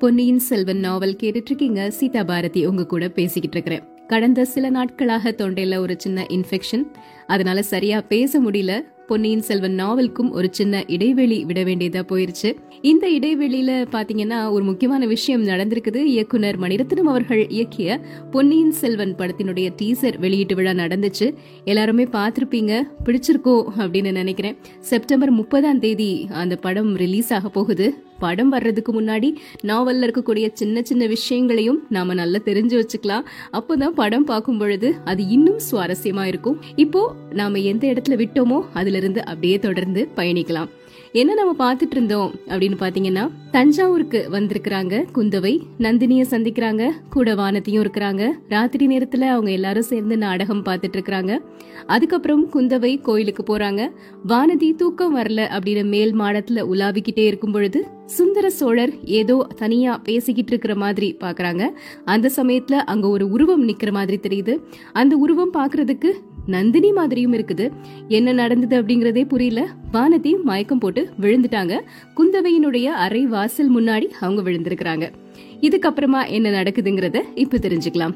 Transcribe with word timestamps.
பொன்னியின் 0.00 0.38
செல்வன் 0.38 0.78
நாவல் 0.78 1.16
கேட்டுட்டு 1.22 1.48
இருக்கீங்க 1.50 1.90
சீதா 1.90 2.24
பாரதி 2.24 2.66
உங்க 2.66 2.86
கூட 2.86 3.08
பேசிக்கிட்டு 3.08 3.56
இருக்கிறேன் 3.56 4.06
கடந்த 4.06 4.44
சில 4.44 4.70
நாட்களாக 4.70 5.30
தொண்டையில 5.30 5.78
ஒரு 5.78 5.94
சின்ன 5.98 6.26
இன்ஃபெக்ஷன் 6.28 6.84
அதனால 7.26 7.62
சரியா 7.62 8.00
பேச 8.00 8.40
முடியல. 8.40 8.80
பொன்னியின் 9.06 9.40
செல்வன் 9.40 9.76
நாவலுக்கும் 9.76 10.30
ஒரு 10.30 10.48
சின்ன 10.50 10.84
இடைவெளி 10.86 11.44
விட 11.44 11.64
வேண்டியதா 11.64 12.02
போயிருச்சு. 12.08 12.56
இந்த 12.82 13.08
இடைவெளியில 13.08 13.86
பாத்தீங்கன்னா 13.92 14.50
ஒரு 14.50 14.64
முக்கியமான 14.64 15.06
விஷயம் 15.06 15.46
நடந்திருக்குது. 15.46 15.96
இயக்குனர் 15.96 16.60
மணிரத்னம் 16.60 17.10
அவர்கள் 17.12 17.46
இயக்கிய 17.46 18.00
பொன்னியின் 18.30 18.70
செல்வன் 18.70 19.14
படத்தினுடைய 19.14 19.68
டீசர் 19.82 20.18
வெளியீட்டு 20.18 20.54
விழா 20.54 20.70
நடந்துச்சு. 20.70 21.34
எல்லாருமே 21.64 22.04
பார்த்துருப்பீங்க 22.04 22.82
பிடிச்சிருக்கோ 23.04 23.64
அப்படின்னு 23.78 24.10
நினைக்கிறேன். 24.10 24.56
செப்டம்பர் 24.80 25.30
முப்பதாம் 25.30 25.78
தேதி 25.78 26.28
அந்த 26.32 26.56
படம் 26.56 26.96
ரிலீஸ் 26.96 27.32
ஆக 27.32 27.48
போகுது. 27.48 28.04
படம் 28.20 28.48
வர்றதுக்கு 28.48 28.92
முன்னாடி 29.00 29.28
நாவலில் 29.62 30.06
இருக்கக்கூடிய 30.08 30.46
சின்ன 30.60 30.82
சின்ன 30.82 31.06
விஷயங்களையும் 31.06 31.80
நாம 31.88 32.14
நல்லா 32.20 32.40
தெரிஞ்சு 32.44 32.76
வச்சுக்கலாம். 32.80 33.26
அப்போதான் 33.52 33.98
படம் 34.02 34.28
பார்க்கும் 34.32 34.58
பொழுது 34.58 34.90
அது 35.04 35.22
இன்னும் 35.36 35.60
சுவாரஸ்யமா 35.70 36.24
இருக்கும். 36.32 36.58
இப்போ 36.76 37.02
நாம 37.40 37.64
எந்த 37.70 37.84
இடத்துல 37.86 38.18
விட்டோமோ 38.24 38.60
அதுல 38.80 38.96
இருந்து 38.96 39.22
அப்படியே 39.32 39.58
தொடர்ந்து 39.58 40.08
பயணிக்கலாம். 40.16 40.70
என்ன 41.12 41.34
நம்ம 41.34 41.52
பார்த்துட்டு 41.60 41.90
இருந்தோம் 41.90 42.34
அப்படின்னு 42.46 42.76
பாத்தீங்கன்னா 42.80 43.30
தஞ்சாவூருக்கு 43.50 44.28
வந்திருக்கிறாங்க 44.32 45.04
குந்தவை 45.14 45.58
நந்தினிய 45.78 46.24
சந்திக்கிறாங்க 46.30 46.90
கூட 47.10 47.34
வானத்தையும் 47.34 47.82
இருக்கிறாங்க. 47.84 48.30
ராத்திரி 48.48 48.86
நேரத்துல 48.86 49.20
அவங்க 49.20 49.50
எல்லாரும் 49.50 49.82
சேர்ந்து 49.82 50.18
நாடகம் 50.18 50.64
பார்த்துட்டு 50.64 50.96
இருக்கிறாங்க 50.96 51.38
அதுக்கப்புறம் 51.86 52.48
குந்தவை 52.50 53.00
கோயிலுக்கு 53.00 53.56
போறாங்க. 53.56 53.90
வானதி 54.28 54.74
தூக்கம் 54.74 55.16
வரல 55.16 55.48
அப்படின்னு 55.56 55.84
மேல் 55.84 56.14
மாடத்துல 56.14 56.64
உலாவிக்கிட்டே 56.72 57.26
இருக்கும் 57.26 57.52
பொழுது 57.52 57.86
சுந்தர 58.06 58.50
சோழர் 58.50 58.92
ஏதோ 59.04 59.46
தனியா 59.56 59.98
பேசிக்கிட்டு 59.98 60.50
இருக்கிற 60.50 60.74
மாதிரி 60.74 61.16
பாக்குறாங்க 61.20 61.68
அந்த 62.04 62.30
சமயத்துல 62.36 62.72
அங்க 62.72 63.08
ஒரு 63.08 63.30
உருவம் 63.30 63.68
நிக்கிற 63.68 63.92
மாதிரி 63.92 64.18
தெரியுது. 64.22 64.56
அந்த 64.92 65.16
உருவம் 65.16 65.52
பாக்குறதுக்கு 65.52 66.12
நந்தினி 66.46 66.92
மாதிரியும் 66.92 67.32
இருக்குது. 67.32 67.70
என்ன 68.08 68.32
நடந்தது 68.32 68.82
அப்படிங்கறதே 68.82 69.24
புரியல. 69.24 69.66
வானதி 69.92 70.42
மயக்கம் 70.42 70.78
போட்டு 70.78 71.08
விழுந்துட்டாங்க. 71.20 71.80
குந்தவையினுடைய 72.16 72.84
அறை 72.84 73.26
வாசல் 73.26 73.74
முன்னாடி 73.74 74.04
அவங்க 74.20 74.50
விழுந்திருக்கிறாங்க. 74.50 75.12
இதுக்கப்புறமா 75.60 76.28
என்ன 76.28 76.62
நடக்குதுங்கிறத 76.62 77.22
இப்ப 77.34 77.58
தெரிஞ்சுக்கலாம். 77.58 78.14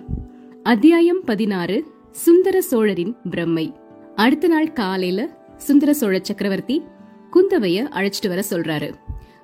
அத்தியாயம் 0.62 1.22
பதினாறு 1.24 1.84
சுந்தர 2.10 2.60
சோழரின் 2.60 3.16
பிரம்மை. 3.30 3.72
அடுத்த 4.14 4.48
நாள் 4.48 4.72
காலையில 4.72 5.38
சுந்தர 5.56 5.94
சோழ 5.94 6.18
சக்கரவர்த்தி 6.22 6.82
குந்தவைய 7.32 7.86
அழைச்சிட்டு 7.90 8.28
வர 8.28 8.42
சொல்றாரு. 8.50 8.94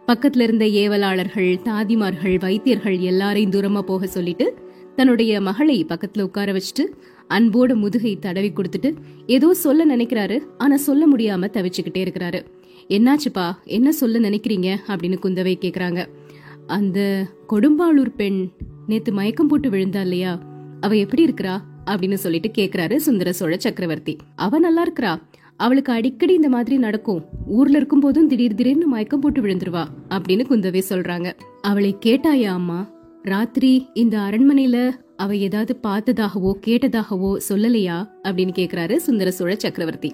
பக்கத்துல 0.06 0.40
இருந்த 0.40 0.64
ஏவலாளர்கள் 0.64 1.60
தாதிமார்கள் 1.62 2.38
வைத்தியர்கள் 2.38 2.98
எல்லாரையும் 2.98 3.50
தூரமா 3.50 3.80
போக 3.80 4.06
சொல்லிட்டு 4.06 4.54
தன்னுடைய 4.96 5.40
மகளை 5.40 5.86
பக்கத்துல 5.88 6.22
உட்கார 6.22 6.52
வச்சுட்டு 6.52 6.84
அன்போட 7.30 7.74
முதுகை 7.74 8.18
தடவி 8.18 8.52
கொடுத்துட்டு 8.52 8.94
ஏதோ 9.26 9.54
சொல்ல 9.54 9.96
நினைக்கிறாரு 9.96 10.40
ஆனா 10.58 10.76
சொல்ல 10.76 11.08
முடியாம 11.08 11.40
தவிச்சுக்கிட்டே 11.40 12.02
இருக்கிறாரு. 12.02 12.44
என்னாச்சுப்பா? 12.88 13.52
என்ன 13.64 13.92
சொல்ல 13.92 14.28
நினைக்கிறீங்க? 14.28 14.76
அப்படின்னு 14.86 15.16
குந்தவை 15.22 15.54
கேக்குறாங்க. 15.60 16.06
அந்த 16.66 17.26
கொடும்பாளூர் 17.48 18.14
பெண் 18.16 18.48
நேத்து 18.86 19.12
மயக்கம் 19.12 19.46
போட்டு 19.46 19.70
விழுந்தா 19.70 20.00
இல்லையா? 20.00 20.42
அவ 20.80 20.96
எப்படி 20.96 21.24
இருக்கிறா? 21.24 21.60
அப்படின்னு 21.84 22.14
சொல்லிட்டு 22.14 22.50
கேக்குறாரு 22.58 22.96
சுந்தர 22.96 23.32
சோழ 23.32 23.58
சக்கரவர்த்தி. 23.58 24.16
அவ 24.36 24.58
நல்லா 24.58 24.86
இருக்கிறா. 24.86 25.22
அவளுக்கு 25.56 25.92
அடிக்கடி 25.92 26.34
இந்த 26.34 26.48
மாதிரி 26.48 26.76
நடக்கும். 26.76 27.24
ஊர்ல 27.46 27.76
இருக்கும் 27.76 28.00
போதும் 28.00 28.28
திடீர் 28.28 28.54
திடீர்னு 28.54 28.86
மயக்கம் 28.86 29.20
போட்டு 29.20 29.40
விழுந்துருவா 29.40 29.84
அப்படின்னு 30.08 30.44
குந்தவை 30.50 30.82
சொல்றாங்க. 30.88 31.32
அவளை 31.62 31.96
கேட்டாயா 32.06 32.42
அம்மா? 32.42 32.90
ராத்திரி 33.22 33.86
இந்த 33.94 34.18
அரண்மனையில 34.18 34.90
அவ 35.20 35.36
ஏதாவது 35.36 35.78
பார்த்ததாகவோ 35.82 36.52
கேட்டதாகவோ 36.66 37.36
சொல்லலையா? 37.48 38.08
அப்படின்னு 38.22 38.52
கேக்குறாரு 38.58 38.96
சுந்தர 38.96 39.30
சோழ 39.30 39.54
சக்கரவர்த்தி. 39.54 40.12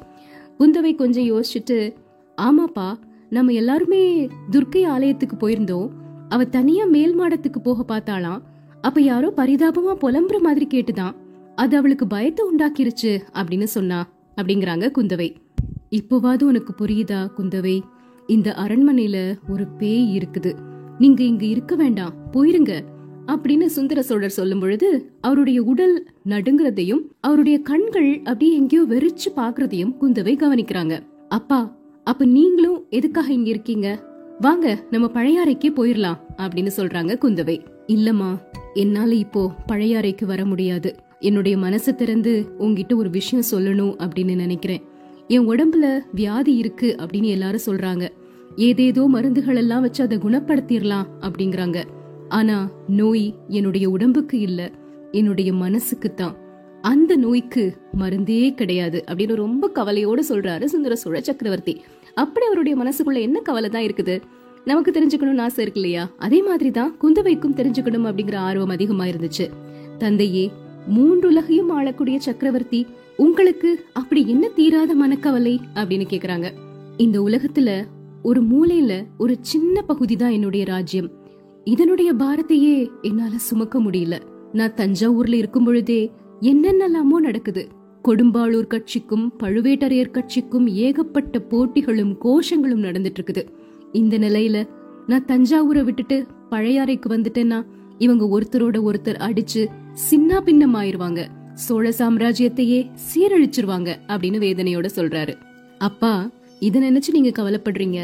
குந்தவை 0.58 0.94
கொஞ்சம் 0.94 1.24
யோசிச்சுட்டு 1.24 1.94
ஆமாப்பா 2.42 2.94
நம்ம 3.30 3.52
எல்லாருமே 3.52 4.28
துர்க்கை 4.50 4.86
ஆலயத்துக்கு 4.86 5.36
போயிருந்தோம். 5.36 5.88
அவ 6.28 6.44
தனியா 6.44 6.84
மேல் 6.84 7.20
மாடத்துக்கு 7.20 7.58
போக 7.62 7.96
பார்த்தாளாம். 7.96 8.42
அப்ப 8.80 9.00
யாரோ 9.00 9.32
பரிதாபமா 9.36 9.94
புலம்புற 10.00 10.40
மாதிரி 10.40 10.66
கேட்டுதான். 10.66 11.14
அது 11.54 11.76
அவளுக்கு 11.76 12.06
பயத்தை 12.06 12.46
உண்டாக்கிருச்சு 12.48 13.20
அப்படின்னு 13.32 13.64
சொன்னா 13.64 14.08
அப்படிங்கிறாங்க 14.36 14.90
குந்தவை. 14.98 15.36
இப்போவாது 15.90 16.42
உனக்கு 16.42 16.84
புரியுதா 16.84 17.30
குந்தவை? 17.38 17.80
இந்த 18.26 18.54
அரண்மனையில 18.58 19.38
ஒரு 19.48 19.66
பேய் 19.66 20.18
இருக்குது. 20.18 20.54
நீங்க 20.98 21.22
இங்க 21.22 21.44
இருக்க 21.44 21.74
வேண்டாம். 21.74 22.12
போயிருங்க. 22.32 22.84
அப்படின்னு 23.26 23.64
சுந்தர 23.64 24.02
சோழர் 24.02 24.30
சொல்லும் 24.30 24.60
பொழுது 24.60 25.10
அவருடைய 25.20 25.62
உடல் 25.62 26.06
நடுங்குறதையும் 26.28 27.02
அவருடைய 27.20 27.58
கண்கள் 27.60 28.18
அப்படியே 28.18 28.54
எங்கேயோ 28.54 28.82
வெறிச்சு 28.82 29.28
பாக்குறதையும் 29.36 29.94
குந்தவை 30.00 30.34
கவனிக்கிறாங்க. 30.36 30.98
அப்பா 31.28 31.76
அப்ப 32.04 32.24
நீங்களும் 32.24 32.84
எதுக்காக 32.90 33.32
இங்க 33.32 33.48
இருக்கீங்க? 33.48 33.88
வாங்க 34.40 34.84
நம்ம 34.90 35.06
பழையாறைக்கே 35.14 35.70
போயிடலாம் 35.76 36.20
அப்படின்னு 36.36 36.70
சொல்றாங்க 36.76 37.12
குந்தவை. 37.20 37.58
இல்லம்மா 37.86 38.30
என்னால 38.74 39.14
இப்போ 39.14 39.50
பழையாறைக்கு 39.72 40.24
வர 40.24 40.44
முடியாது. 40.44 40.94
என்னுடைய 41.20 41.58
மனசு 41.58 41.94
திறந்து 41.94 42.46
உங்ககிட்ட 42.58 42.96
ஒரு 42.96 43.10
விஷயம் 43.10 43.44
சொல்லணும் 43.50 43.94
அப்படின்னு 43.96 44.34
நினைக்கிறேன். 44.34 44.82
என் 45.28 45.48
உடம்புல 45.48 46.00
வியாதி 46.12 46.56
இருக்கு 46.56 46.96
அப்படின்னு 46.98 47.24
எல்லாரும் 47.24 47.66
சொல்றாங்க. 47.66 48.08
ஏதேதோ 48.56 49.06
மருந்துகள் 49.06 49.56
எல்லாம் 49.56 49.80
வச்சு 49.80 50.04
அதை 50.04 50.18
குணப்படுத்திடலாம் 50.18 51.06
அப்படிங்கிறாங்க. 51.20 51.84
ஆனா 52.28 52.70
நோய் 52.88 53.34
என்னுடைய 53.48 53.90
உடம்புக்கு 53.90 54.40
இல்ல 54.40 54.70
என்னுடைய 55.12 55.52
மனசுக்கு 55.52 56.14
தான். 56.14 56.36
அந்த 56.82 57.16
நோய்க்கு 57.16 57.76
மருந்தே 57.98 58.54
கிடையாது 58.54 59.04
அப்படின்னு 59.08 59.34
ரொம்ப 59.34 59.68
கவலையோடு 59.68 60.24
சொல்றாரு 60.28 60.64
சுந்தர 60.64 60.96
சோழ 60.96 61.20
சக்கரவர்த்தி. 61.20 61.80
அப்படி 62.14 62.46
அவருடைய 62.46 62.82
மனசுக்குள்ள 62.82 63.20
என்ன 63.20 63.40
கவலை 63.40 63.70
தான் 63.70 63.82
இருக்குது? 63.82 64.20
நமக்கு 64.64 64.90
தெரிஞ்சுக்கணும்னு 64.90 65.40
ஆசை 65.40 65.62
இருக்கு 65.62 65.80
இல்லையா? 65.80 66.10
அதே 66.18 66.42
மாதிரி 66.42 66.70
தான் 66.70 66.96
குந்தவைக்கும் 67.02 67.54
தெரிஞ்சுக்கணும் 67.56 68.08
அப்படிங்கிற 68.08 68.36
ஆர்வம் 68.36 68.68
அதிகமா 68.68 69.04
இருந்துச்சு. 69.04 69.50
தந்தையே 69.98 70.50
மூன்றுலகையும் 70.96 71.72
ஆளக்கூடிய 71.72 72.20
சக்கரவர்த்தி 72.20 72.86
உங்களுக்கு 73.16 73.84
அப்படி 73.92 74.28
என்ன 74.28 74.48
தீராத 74.48 74.94
மனக்கவலை 74.94 75.60
அப்படின்னு 75.74 76.06
கேக்குறாங்க. 76.10 76.52
இந்த 76.96 77.20
உலகத்துல 77.20 77.86
ஒரு 78.22 78.42
மூலையில 78.42 79.06
ஒரு 79.18 79.36
சின்ன 79.40 79.82
பகுதி 79.82 80.16
தான் 80.16 80.30
என்னுடைய 80.30 80.64
ராஜ்யம். 80.64 81.24
இதனுடைய 81.66 82.14
பாரத்தையே 82.14 82.88
என்னால 83.02 83.38
சுமக்க 83.38 83.80
முடியல. 83.80 84.16
நான் 84.52 84.74
தஞ்சாவூர்ல 84.76 85.32
இருக்கும் 85.32 85.64
பொழுதே 85.64 86.12
என்னென்னலாமோ 86.40 87.18
நடக்குது. 87.20 87.68
கொடும்பாளூர் 88.04 88.66
கட்சிக்கும் 88.66 89.24
பழுவேட்டரையர் 89.38 90.10
கட்சிக்கும் 90.10 90.66
ஏகப்பட்ட 90.66 91.38
போட்டிகளும் 91.50 92.12
கோஷங்களும் 92.24 92.84
நடந்துட்டு 92.84 93.20
இருக்குது 93.20 93.44
இந்த 93.92 94.18
நிலையில 94.18 94.68
நான் 95.06 95.24
தஞ்சாவூரை 95.24 95.82
விட்டுட்டு 95.84 96.26
பழையாறைக்கு 96.50 97.08
வந்துட்டேன்னா 97.08 97.58
இவங்க 97.98 98.24
ஒருத்தரோட 98.36 98.76
ஒருத்தர் 98.88 99.20
அடிச்சு 99.28 99.66
சின்ன 99.92 100.40
பின்னம் 100.40 100.74
ஆயிருவாங்க 100.74 101.20
சோழ 101.54 101.92
சாம்ராஜ்யத்தையே 101.98 102.80
சீரழிச்சிருவாங்க 103.08 103.90
அப்படின்னு 104.06 104.40
வேதனையோட 104.46 104.88
சொல்றாரு. 104.96 105.34
அப்பா 105.78 106.30
இத 106.60 106.80
நினைச்சு 106.80 107.10
நீங்க 107.12 107.30
கவலைப்படுறீங்க. 107.42 108.00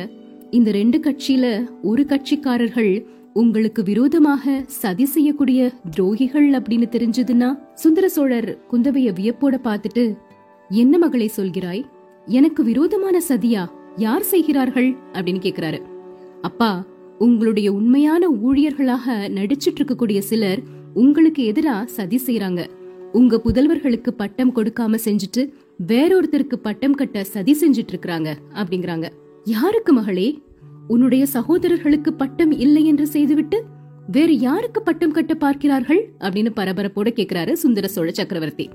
இந்த 0.51 0.71
ரெண்டு 0.71 0.99
கட்சியில 0.99 1.47
ஒரு 1.83 2.07
கட்சிக்காரர்கள் 2.09 2.93
உங்களுக்கு 3.35 3.83
விரோதமாக 3.83 4.65
சதி 4.67 5.05
செய்யக்கூடிய 5.05 5.73
துரோகிகள் 5.97 6.49
அப்படின்னு 6.59 6.87
தெரிஞ்சதுன்னா 6.91 7.59
சுந்தர 7.75 8.09
சோழர் 8.09 8.59
குந்தவைய 8.71 9.09
வியப்போட 9.21 9.59
பார்த்துட்டு 9.65 10.19
என்ன 10.69 10.99
மகளை 10.99 11.31
சொல்கிறாய்? 11.37 11.85
எனக்கு 12.27 12.65
விரோதமான 12.65 13.21
சதியா? 13.29 13.71
யார் 13.97 14.23
செய்கிறார்கள்? 14.23 14.97
அப்படின்னு 15.13 15.41
கேக்குறாரு. 15.43 15.81
அப்பா 16.41 16.85
உங்களுடைய 17.19 17.73
உண்மையான 17.73 18.29
ஊழியர்களாக 18.29 19.07
நடிச்சிட்டு 19.09 19.81
இருக்கக்கூடிய 19.81 20.19
சிலர் 20.19 20.61
உங்களுக்கு 20.95 21.53
எதிரா 21.53 21.85
சதி 21.85 22.21
செய்யறாங்க 22.27 22.67
உங்க 23.13 23.41
புதல்வர்களுக்கு 23.45 24.11
பட்டம் 24.11 24.57
கொடுக்காம 24.57 24.99
செஞ்சுட்டு 25.05 25.53
வேறொருத்தருக்கு 25.87 26.57
பட்டம் 26.63 26.95
கட்ட 26.95 27.25
சதி 27.25 27.53
செஞ்சுட்டு 27.53 27.93
இருக்கிறாங்க 27.93 28.33
அப்படிங்கறாங்க. 28.55 29.09
யாருக்கு 29.45 29.93
மகளே? 29.93 30.39
உன்னுடைய 30.89 31.27
சகோதரர்களுக்கு 31.27 32.13
பட்டம் 32.13 32.51
இல்லை 32.51 32.85
என்று 32.85 33.07
செய்துவிட்டு 33.07 33.65
வேறு 34.07 34.39
யாருக்கு 34.39 34.83
பட்டம் 34.83 35.11
கட்ட 35.11 35.35
பார்க்கிறார்கள்? 35.35 36.13
அப்படின்னு 36.19 36.51
பரபரப்போட 36.57 37.09
கேக்குறாரு 37.11 37.53
சுந்தர 37.53 37.89
சோழ 37.89 38.11
சக்கரவர்த்தி. 38.11 38.71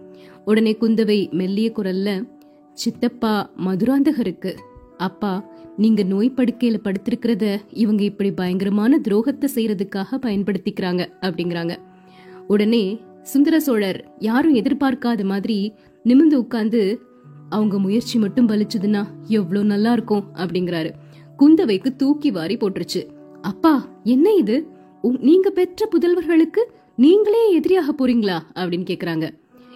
உடனே 0.46 0.78
குந்தவை 0.82 1.32
மெல்லிய 1.32 1.72
குரல்ல 1.76 2.28
சித்தப்பா 2.74 3.50
மதுராந்தகருக்கு. 3.66 4.54
அப்பா 4.98 5.46
நீங்க 5.78 6.04
நோய் 6.04 6.34
படுக்கையில 6.36 6.76
படுத்திருக்கிறத 6.84 7.62
இவங்க 7.72 8.04
இப்படி 8.04 8.32
பயங்கரமான 8.32 9.00
துரோகத்தை 9.10 9.48
செய்யறதுக்காக 9.56 10.06
பயன்படுத்திக்கிறாங்க 10.12 11.08
அப்படிங்கிறாங்க. 11.22 11.76
உடனே 12.48 13.00
சுந்தர 13.24 13.60
சோழர் 13.60 14.14
யாரும் 14.20 14.56
எதிர்பார்க்காத 14.56 15.24
மாதிரி 15.24 15.74
நிமிந்து 16.06 16.34
உட்கார்ந்து 16.34 17.02
அவங்க 17.50 17.80
முயற்சி 17.80 18.20
மட்டும் 18.20 18.50
பலிச்சதுன்னா 18.50 19.06
எவ்வளவு 19.28 19.66
நல்லா 19.66 19.92
இருக்கும் 19.92 20.24
அப்படிங்கிறாரு. 20.36 20.92
குந்தவைக்கு 21.40 21.96
தூக்கி 21.96 22.32
வாரி 22.32 22.58
போட்டுருச்சு. 22.58 23.02
அப்பா 23.42 23.90
என்ன 24.04 24.34
இது? 24.34 24.68
நீங்க 25.02 25.50
பெற்ற 25.50 25.90
புதல்வர்களுக்கு 25.92 26.62
நீங்களே 26.96 27.54
எதிரியாக 27.54 27.94
போறீங்களா? 27.94 28.38
அப்படின்னு 28.56 28.86
கேக்குறாங்க. 28.90 29.30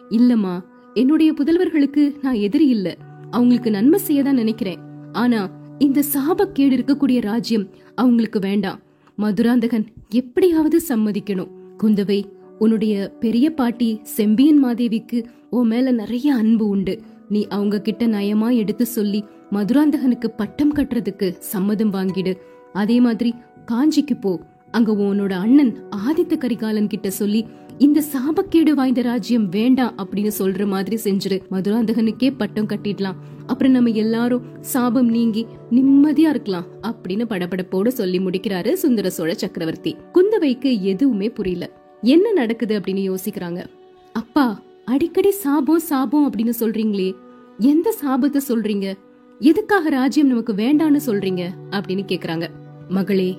இல்லம்மா 0.10 0.60
என்னுடைய 0.94 1.32
புதல்வர்களுக்கு 1.32 2.16
நான் 2.22 2.34
எதிரி 2.34 2.68
இல்ல. 2.68 2.98
அவங்களுக்கு 3.32 3.72
நன்மை 3.72 4.00
செய்ய 4.00 4.24
தான் 4.24 4.36
நினைக்கிறேன். 4.36 4.80
ஆனா 5.12 5.50
இந்த 5.80 6.04
சாபக்கேடு 6.14 6.76
இருக்கக்கூடிய 6.78 7.22
ராஜ்யம் 7.22 7.70
அவங்களுக்கு 7.96 8.40
வேண்டாம். 8.40 8.80
மதுராந்தகன் 9.16 9.86
எப்படியாவது 10.10 10.82
சம்மதிக்கணும். 10.90 11.52
குந்தவை 11.84 12.24
உன்னுடைய 12.60 13.12
பெரிய 13.20 13.54
பாட்டி 13.54 14.00
செம்பியன் 14.04 14.64
மாதேவிக்கு 14.66 15.24
உன் 15.50 15.68
மேல 15.68 15.92
நிறைய 15.92 16.36
அன்பு 16.36 16.68
உண்டு. 16.68 17.02
நீ 17.30 17.48
அவங்க 17.48 17.82
கிட்ட 17.82 18.08
நயமா 18.08 18.56
எடுத்து 18.56 18.86
சொல்லி 18.86 19.24
மதுராந்தகனுக்கு 19.52 20.28
பட்டம் 20.28 20.76
கட்டுறதுக்கு 20.76 21.36
சம்மதம் 21.38 21.94
வாங்கிடு. 21.94 22.38
அதே 22.74 23.00
மாதிரி 23.00 23.34
காஞ்சிக்கு 23.72 24.20
போ. 24.20 24.40
அங்க 24.72 24.92
உன்னோட 24.92 25.32
அண்ணன் 25.32 25.78
ஆதித்த 25.96 26.38
கரிகாலன் 26.38 26.88
கிட்ட 26.88 27.10
சொல்லி 27.10 27.46
இந்த 27.78 28.04
சாபக்கேடு 28.14 28.70
வாய்ந்த 28.70 29.02
ராஜ்யம் 29.02 29.50
வேண்டாம் 29.50 29.96
அப்படின்னு 29.98 30.32
சொல்ற 30.40 30.68
மாதிரி 30.68 30.98
செஞ்சிரு. 31.04 31.42
மதுராந்தகனுக்கே 31.52 32.34
பட்டம் 32.38 32.68
கட்டிடலாம். 32.68 33.16
அப்புறம் 33.46 33.72
நம்ம 33.72 33.90
எல்லாரும் 33.90 34.42
சாபம் 34.62 35.10
நீங்கி 35.10 35.46
நிம்மதியா 35.72 36.30
இருக்கலாம் 36.30 36.66
அப்படின்னு 36.82 37.26
படபடப்போட 37.26 37.88
சொல்லி 37.88 38.20
முடிக்கிறாரு 38.20 38.74
சுந்தர 38.74 39.10
சோழ 39.10 39.34
சக்கரவர்த்தி. 39.34 39.96
குந்தவைக்கு 40.14 40.82
எதுவுமே 40.82 41.30
புரியல. 41.30 41.70
என்ன 42.02 42.32
நடக்குது 42.32 42.80
அப்படின்னு 42.80 43.14
யோசிக்கிறாங்க. 43.14 43.66
அப்பா 44.14 44.62
அடிக்கடி 44.86 45.32
சாபம் 45.32 45.80
சாபம் 45.80 46.32
அப்படின்னு 46.32 46.54
சொல்றீங்களே. 46.60 47.16
எந்த 47.60 47.96
சாபத்தை 48.04 48.38
சொல்றீங்க? 48.50 48.94
எதுக்காக 49.42 49.90
ராஜ்யம் 49.90 50.28
நமக்கு 50.28 50.54
வேண்டான்னு 50.54 51.00
சொல்றீங்க? 51.06 51.50
அப்படின்னு 51.70 52.04
கேக்குறாங்க. 52.08 52.48
மகளே 52.90 53.38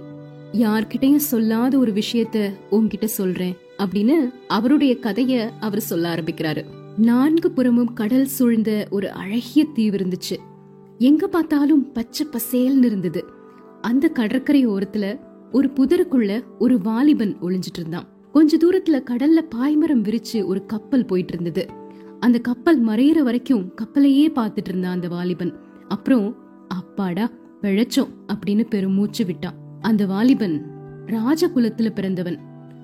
யார்கிட்டயும் 0.52 1.16
சொல்லாத 1.16 1.78
ஒரு 1.78 1.93
விஷயத்த 1.93 2.52
உன்கிட்ட 2.70 3.04
சொல்றேன் 3.04 3.56
அப்படின்னு 3.78 4.34
அவருடைய 4.49 4.96
கதைய 5.02 5.50
அவர் 5.60 5.81
சொல்ல 5.81 6.14
ஆரம்பிக்கிறாரு. 6.14 6.64
நான்கு 6.96 7.50
புறமும் 7.50 7.93
கடல் 7.93 8.25
சூழ்ந்த 8.25 8.87
ஒரு 8.90 9.10
அழகிய 9.10 9.66
தீவு 9.75 9.96
இருந்துச்சு. 9.96 10.37
எங்க 10.99 11.26
பார்த்தாலும் 11.26 11.93
பச்சை 11.93 12.26
பசேல்னு 12.26 12.84
இருந்தது. 12.84 13.25
அந்த 13.81 14.08
கடற்கரை 14.08 14.69
ஓரத்துல 14.69 15.20
ஒரு 15.52 15.70
புதருக்குள்ள 15.75 16.44
ஒரு 16.58 16.81
வாலிபன் 16.81 17.37
ஒளிஞ்சிட்டு 17.43 17.78
இருந்தான். 17.78 18.08
கொஞ்ச 18.32 18.56
தூரத்துல 18.56 19.02
கடல்ல 19.10 19.40
பாய்மரம் 19.54 20.02
விரிச்சு 20.02 20.44
ஒரு 20.44 20.66
கப்பல் 20.66 21.04
போயிட்டு 21.04 21.32
இருந்தது. 21.32 21.66
அந்த 22.20 22.38
கப்பல் 22.38 22.87
மறையிற 22.87 23.19
வரைக்கும் 23.19 23.75
கப்பலையே 23.82 24.28
பார்த்துட்டு 24.34 24.69
இருந்தான் 24.69 24.94
அந்த 24.94 25.08
வாலிபன். 25.08 25.70
அப்புறம் 25.92 26.36
அப்பாடா 26.68 27.30
பிழைச்சோம் 27.62 28.12
அப்படின்னு 28.26 28.64
பெருமூச்சு 28.68 29.24
விட்டான் 29.24 29.54
அந்த 29.80 30.06
வாலிபன் 30.06 30.62
ராஜகுலத்துல 31.06 31.90
பிறந்தவன். 31.90 32.38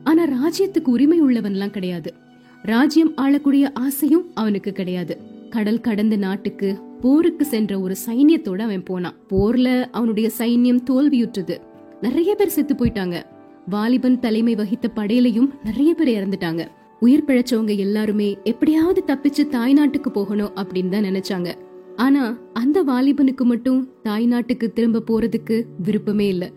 ஆனா 0.04 0.24
ராஜ்யத்துக்கு 0.26 0.84
உரிமை 0.84 1.22
உள்ளவன்லாம் 1.22 1.70
கிடையாது. 1.70 2.14
ராஜ்யம் 2.62 3.16
ஆளக்கூடிய 3.16 3.70
ஆசையும் 3.74 4.30
அவனுக்கு 4.34 4.72
கிடையாது. 4.72 5.18
கடல் 5.50 5.80
கடந்த 5.80 6.16
நாட்டுக்கு 6.16 6.80
போருக்கு 7.00 7.44
சென்ற 7.44 7.80
ஒரு 7.80 7.96
சைன்யத்தோட 8.06 8.58
அவன் 8.58 8.82
போனான். 8.82 9.14
போர்ல 9.28 9.86
அவனுடைய 9.90 10.30
சைன்யம் 10.38 10.84
தோல்வியுற்றது. 10.90 11.56
நிறைய 12.00 12.34
பேர் 12.34 12.48
செத்து 12.48 12.74
போயிட்டாங்க. 12.74 13.22
வாலிபன் 13.68 14.18
தலைமை 14.18 14.54
வகித்த 14.54 14.90
படையிலையும் 14.94 15.50
நிறைய 15.64 15.94
பேர் 15.94 16.10
இறந்துட்டாங்க. 16.18 16.66
உயிர் 17.00 17.24
பிழைச்சவங்க 17.26 17.78
எல்லாருமே 17.78 18.38
எப்படியாவது 18.44 19.04
தப்பிச்சு 19.06 19.42
தாய்நாட்டுக்கு 19.50 20.08
போகணும் 20.08 20.52
அப்படின்னு 20.54 20.88
தான் 20.88 21.04
நினைச்சாங்க. 21.04 21.54
ஆனா 21.98 22.38
அந்த 22.52 22.84
வாலிபனுக்கு 22.84 23.44
மட்டும் 23.44 23.88
தாய்நாட்டுக்கு 24.04 24.72
திரும்ப 24.72 25.02
போறதுக்கு 25.06 25.64
விருப்பமே 25.82 26.28
இல்ல. 26.28 26.50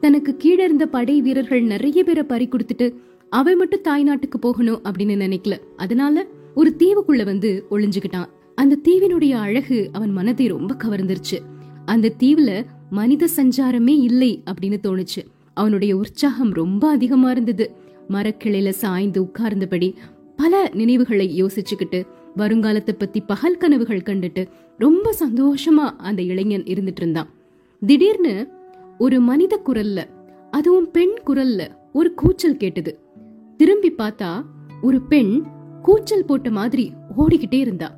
தனக்கு 0.00 0.36
கீழே 0.36 0.64
இருந்த 0.64 0.86
படை 0.86 1.20
வீரர்கள் 1.20 1.62
நிறைய 1.62 2.04
பேரை 2.04 2.22
பறி 2.22 2.48
கொடுத்துட்டு 2.48 2.94
அவன் 3.30 3.56
மட்டும் 3.56 3.80
தாய்நாட்டுக்கு 3.80 4.38
போகணும் 4.40 4.80
அப்படின்னு 4.84 5.16
நினைக்கல. 5.24 5.58
அதனால 5.76 6.26
ஒரு 6.54 6.74
தீவுக்குள்ள 6.78 7.24
வந்து 7.24 7.66
ஒளிஞ்சுக்கிட்டான். 7.70 8.28
அந்த 8.54 8.78
தீவினுடைய 8.88 9.32
அழகு 9.32 9.90
அவன் 9.92 10.10
மனதை 10.10 10.46
ரொம்ப 10.46 10.74
கவர்ந்துருச்சு. 10.84 11.38
அந்த 11.84 12.12
தீவுல 12.18 12.64
மனித 12.90 13.28
சஞ்சாரமே 13.36 13.94
இல்லை 14.00 14.42
அப்படின்னு 14.50 14.78
தோணுச்சு. 14.82 15.22
அவனுடைய 15.54 15.96
உற்சாகம் 15.96 16.52
ரொம்ப 16.52 16.88
அதிகமா 16.88 17.30
இருந்தது. 17.30 17.70
மரக்கிளையில 18.08 18.68
சாய்ந்து 18.68 19.22
உட்கார்ந்தபடி 19.22 19.94
பல 20.36 20.70
நினைவுகளை 20.72 21.42
யோசிச்சுக்கிட்டு 21.42 22.06
வருங்காலத்தை 22.36 22.94
பத்தி 22.98 23.20
பகல் 23.20 23.56
கனவுகள் 23.56 24.06
கண்டுட்டு 24.06 24.46
ரொம்ப 24.78 25.14
சந்தோஷமா 25.20 25.86
அந்த 25.96 26.22
இளைஞன் 26.22 26.62
இருந்துட்டு 26.62 27.00
இருந்தான். 27.02 27.28
திடீர்னு 27.86 28.48
ஒரு 28.98 29.20
மனித 29.20 29.60
குரல்ல 29.66 30.04
அதுவும் 30.50 30.90
பெண் 30.90 31.14
குரல்ல 31.26 31.68
ஒரு 31.92 32.14
கூச்சல் 32.14 32.56
கேட்டது. 32.56 32.98
திரும்பி 33.56 33.92
பார்த்தா 33.92 34.42
ஒரு 34.82 35.00
பெண் 35.02 35.44
கூச்சல் 35.82 36.24
போட்ட 36.24 36.50
மாதிரி 36.50 36.92
ஓடிக்கிட்டே 37.18 37.54
இருந்தா. 37.54 37.96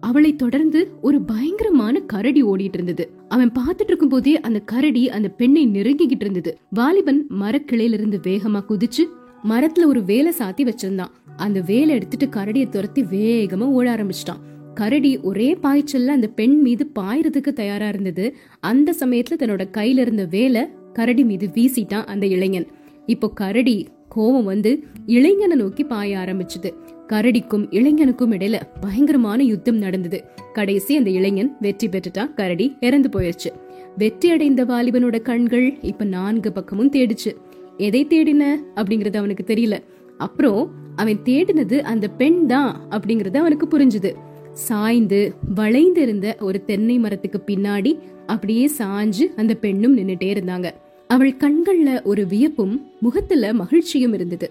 அவளை 0.00 0.36
தொடர்ந்து 0.36 0.92
ஒரு 1.00 1.22
பயங்கரமான 1.22 2.00
கரடி 2.00 2.42
ஓடிட்டு 2.44 2.76
இருந்தது. 2.78 3.10
அவன் 3.28 3.52
பார்த்துட்டு 3.52 3.84
இருக்கும் 3.86 4.08
போதே 4.08 4.40
அந்த 4.40 4.58
கரடி 4.58 5.10
அந்த 5.10 5.28
பெண்ணை 5.28 5.68
நெருங்கிக்கிட்டு 5.68 6.24
இருந்தது. 6.26 6.58
வாலிபன் 6.70 7.26
மரக்கிளையிலிருந்து 7.40 8.18
வேகமா 8.22 8.60
குதிச்சு 8.68 9.04
மரத்துல 9.48 9.86
ஒரு 9.86 10.04
வேலை 10.04 10.32
சாத்தி 10.38 10.62
வச்சிருந்தான். 10.62 11.12
அந்த 11.36 11.60
வேலை 11.60 11.94
எடுத்துட்டு 11.94 12.40
கரடியை 12.40 12.68
துரத்தி 12.68 13.02
வேகமா 13.02 13.62
ஓட 13.62 13.94
ஆரம்பிச்சிட்டான். 13.94 14.40
கரடி 14.74 15.18
ஒரே 15.18 15.58
பாய்ச்சல்ல 15.62 16.06
அந்த 16.06 16.26
பெண் 16.26 16.60
மீது 16.60 16.90
பாயறதுக்கு 16.98 17.52
தயாரா 17.52 17.88
இருந்தது. 17.88 18.36
அந்த 18.60 18.94
சமயத்துல 19.00 19.38
தன்னோட 19.38 19.64
கையில 19.72 19.98
இருந்த 19.98 20.24
வேலை 20.24 20.66
கரடி 20.92 21.24
மீது 21.24 21.46
வீசிட்டான் 21.46 22.04
அந்த 22.04 22.26
இளைஞன். 22.26 22.66
இப்போ 23.06 23.30
கரடி 23.30 23.88
கோவம் 24.16 24.44
வந்து 24.44 24.84
இளைஞனை 25.06 25.56
நோக்கி 25.56 25.84
பாய 25.84 26.18
ஆரம்பிச்சது. 26.18 26.72
கரடிக்கும் 27.08 27.66
இளைஞனுக்கும் 27.70 28.32
இடையில 28.32 28.60
பயங்கரமான 28.80 29.42
யுத்தம் 29.42 29.76
நடந்தது. 29.76 30.24
கடைசி 30.52 30.96
அந்த 30.96 31.10
இளைஞன் 31.10 31.56
வெற்றி 31.60 31.88
பெற்றுட்டான். 31.88 32.34
கரடி 32.34 32.76
இறந்து 32.80 33.08
போயிடுச்சு 33.08 33.50
வெற்றி 33.98 34.30
அடைந்த 34.30 34.64
வாலிபனோட 34.64 35.22
கண்கள் 35.22 35.78
இப்ப 35.80 36.04
நான்கு 36.04 36.52
பக்கமும் 36.52 36.90
தேடிச்சு. 36.90 37.36
எதை 37.80 38.06
தேடின? 38.06 38.44
அப்படிங்கறது 38.74 39.16
அவனுக்கு 39.16 39.44
தெரியல. 39.46 39.76
அப்புறம் 40.18 40.70
அவன் 40.96 41.20
தேடினது 41.24 41.80
அந்த 41.80 42.08
பெண் 42.08 42.46
தான் 42.46 42.80
அப்படிங்கறது 42.90 43.36
அவனுக்கு 43.36 43.66
புரிஞ்சுது. 43.66 44.10
சாய்ந்து 44.52 45.34
வளைந்து 45.54 46.00
இருந்த 46.02 46.36
ஒரு 46.40 46.64
தென்னை 46.64 46.98
மரத்துக்கு 46.98 47.40
பின்னாடி 47.46 47.98
அப்படியே 48.26 48.70
சாஞ்சு 48.78 49.24
அந்த 49.36 49.54
பெண்ணும் 49.54 49.96
நின்னுட்டே 49.96 50.28
இருந்தாங்க. 50.34 50.70
அவள் 51.08 51.34
கண்கள்ல 51.34 52.02
ஒரு 52.02 52.26
வியப்பும் 52.26 52.74
முகத்துல 53.00 53.52
மகிழ்ச்சியும் 53.52 54.14
இருந்தது. 54.14 54.50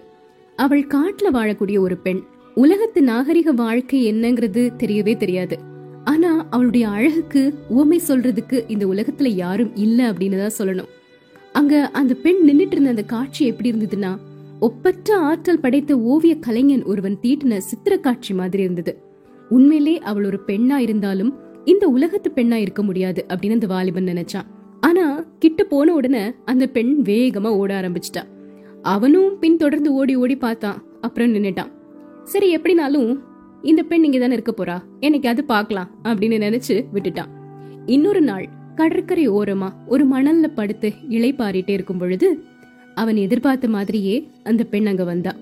அவள் 0.56 0.86
காட்டுல 0.86 1.28
வாழக்கூடிய 1.32 1.78
ஒரு 1.78 1.96
பெண் 1.96 2.20
உலகத்து 2.54 3.02
நாகரிக 3.02 3.52
வாழ்க்கை 3.52 4.12
என்னங்கிறது 4.12 4.62
தெரியவே 4.78 5.16
தெரியாது. 5.16 5.58
ஆனா 6.04 6.46
அவளுடைய 6.50 6.88
அழகுக்கு 6.88 7.54
உவமை 7.68 8.00
சொல்றதுக்கு 8.08 8.64
இந்த 8.68 8.86
உலகத்துல 8.86 9.28
யாரும் 9.28 9.76
இல்ல 9.76 10.12
அப்படின்னு 10.12 10.38
தான் 10.38 10.58
சொல்லணும். 10.58 10.90
அங்க 11.52 11.86
அந்த 11.86 12.14
பெண் 12.14 12.36
நின்னுட்டு 12.46 12.70
இருந்த 12.70 12.88
அந்த 12.88 13.02
காட்சி 13.02 13.46
எப்படி 13.46 13.72
இருந்ததுன்னா 13.72 14.18
ஒப்பற்ற 14.60 15.16
ஆற்றல் 15.16 15.60
படைத்த 15.60 15.98
ஓவிய 15.98 16.38
கலைஞன் 16.38 16.84
ஒருவன் 16.84 17.18
தீட்டின 17.22 17.58
சித்திர 17.58 17.98
காட்சி 17.98 18.34
மாதிரி 18.34 18.62
இருந்தது. 18.62 19.02
உண்மையிலே 19.48 19.98
அவள் 19.98 20.24
ஒரு 20.24 20.40
பெண்ணா 20.46 20.76
இருந்தாலும் 20.76 21.34
இந்த 21.64 21.88
உலகத்து 21.88 22.32
பெண்ணா 22.34 22.54
இருக்க 22.54 22.82
முடியாது 22.82 23.24
அப்படின்னு 23.28 23.52
அந்த 23.52 23.66
வாலிபன் 23.66 24.04
நினைச்சான். 24.04 24.46
ஆனா 24.80 25.24
கிட்ட 25.38 25.64
போன 25.64 25.94
உடனே 25.94 26.32
அந்த 26.44 26.66
பெண் 26.66 27.00
வேகமா 27.04 27.46
ஓட 27.46 27.80
ஆரம்பிச்சிட்டா. 27.80 28.22
அவனும் 28.82 29.38
பின் 29.38 29.56
தொடர்ந்து 29.56 29.92
ஓடி 29.92 30.16
ஓடி 30.16 30.36
பார்த்தான். 30.36 30.82
அப்புறம் 31.00 31.34
நின்னுட்டான். 31.34 31.72
சரி 32.24 32.56
எப்படினாலும் 32.56 33.18
இந்த 33.62 33.82
பெண் 33.82 34.04
இங்க 34.04 34.18
தானே 34.18 34.32
இருக்க 34.32 34.64
போறா. 34.64 34.82
எனக்கு 35.00 35.28
அது 35.28 35.44
பார்க்கலாம் 35.44 35.90
அப்படின்னு 36.04 36.38
நினைச்சு 36.46 36.84
விட்டுட்டான். 36.94 37.30
இன்னொரு 37.86 38.20
நாள் 38.20 38.48
கடற்கரை 38.80 39.30
ஓரமா 39.30 39.72
ஒரு 39.86 40.08
மணல்ல 40.08 40.46
படுத்து 40.54 40.92
இளைப்பாரிட்டே 41.10 41.70
இருக்கும் 41.70 41.98
பொழுது 41.98 42.42
அவன் 42.94 43.16
எதிர்பார்த்த 43.16 43.68
மாதிரியே 43.68 44.28
அந்த 44.42 44.64
பெண் 44.64 44.86
அங்க 44.86 45.04
வந்தா. 45.04 45.32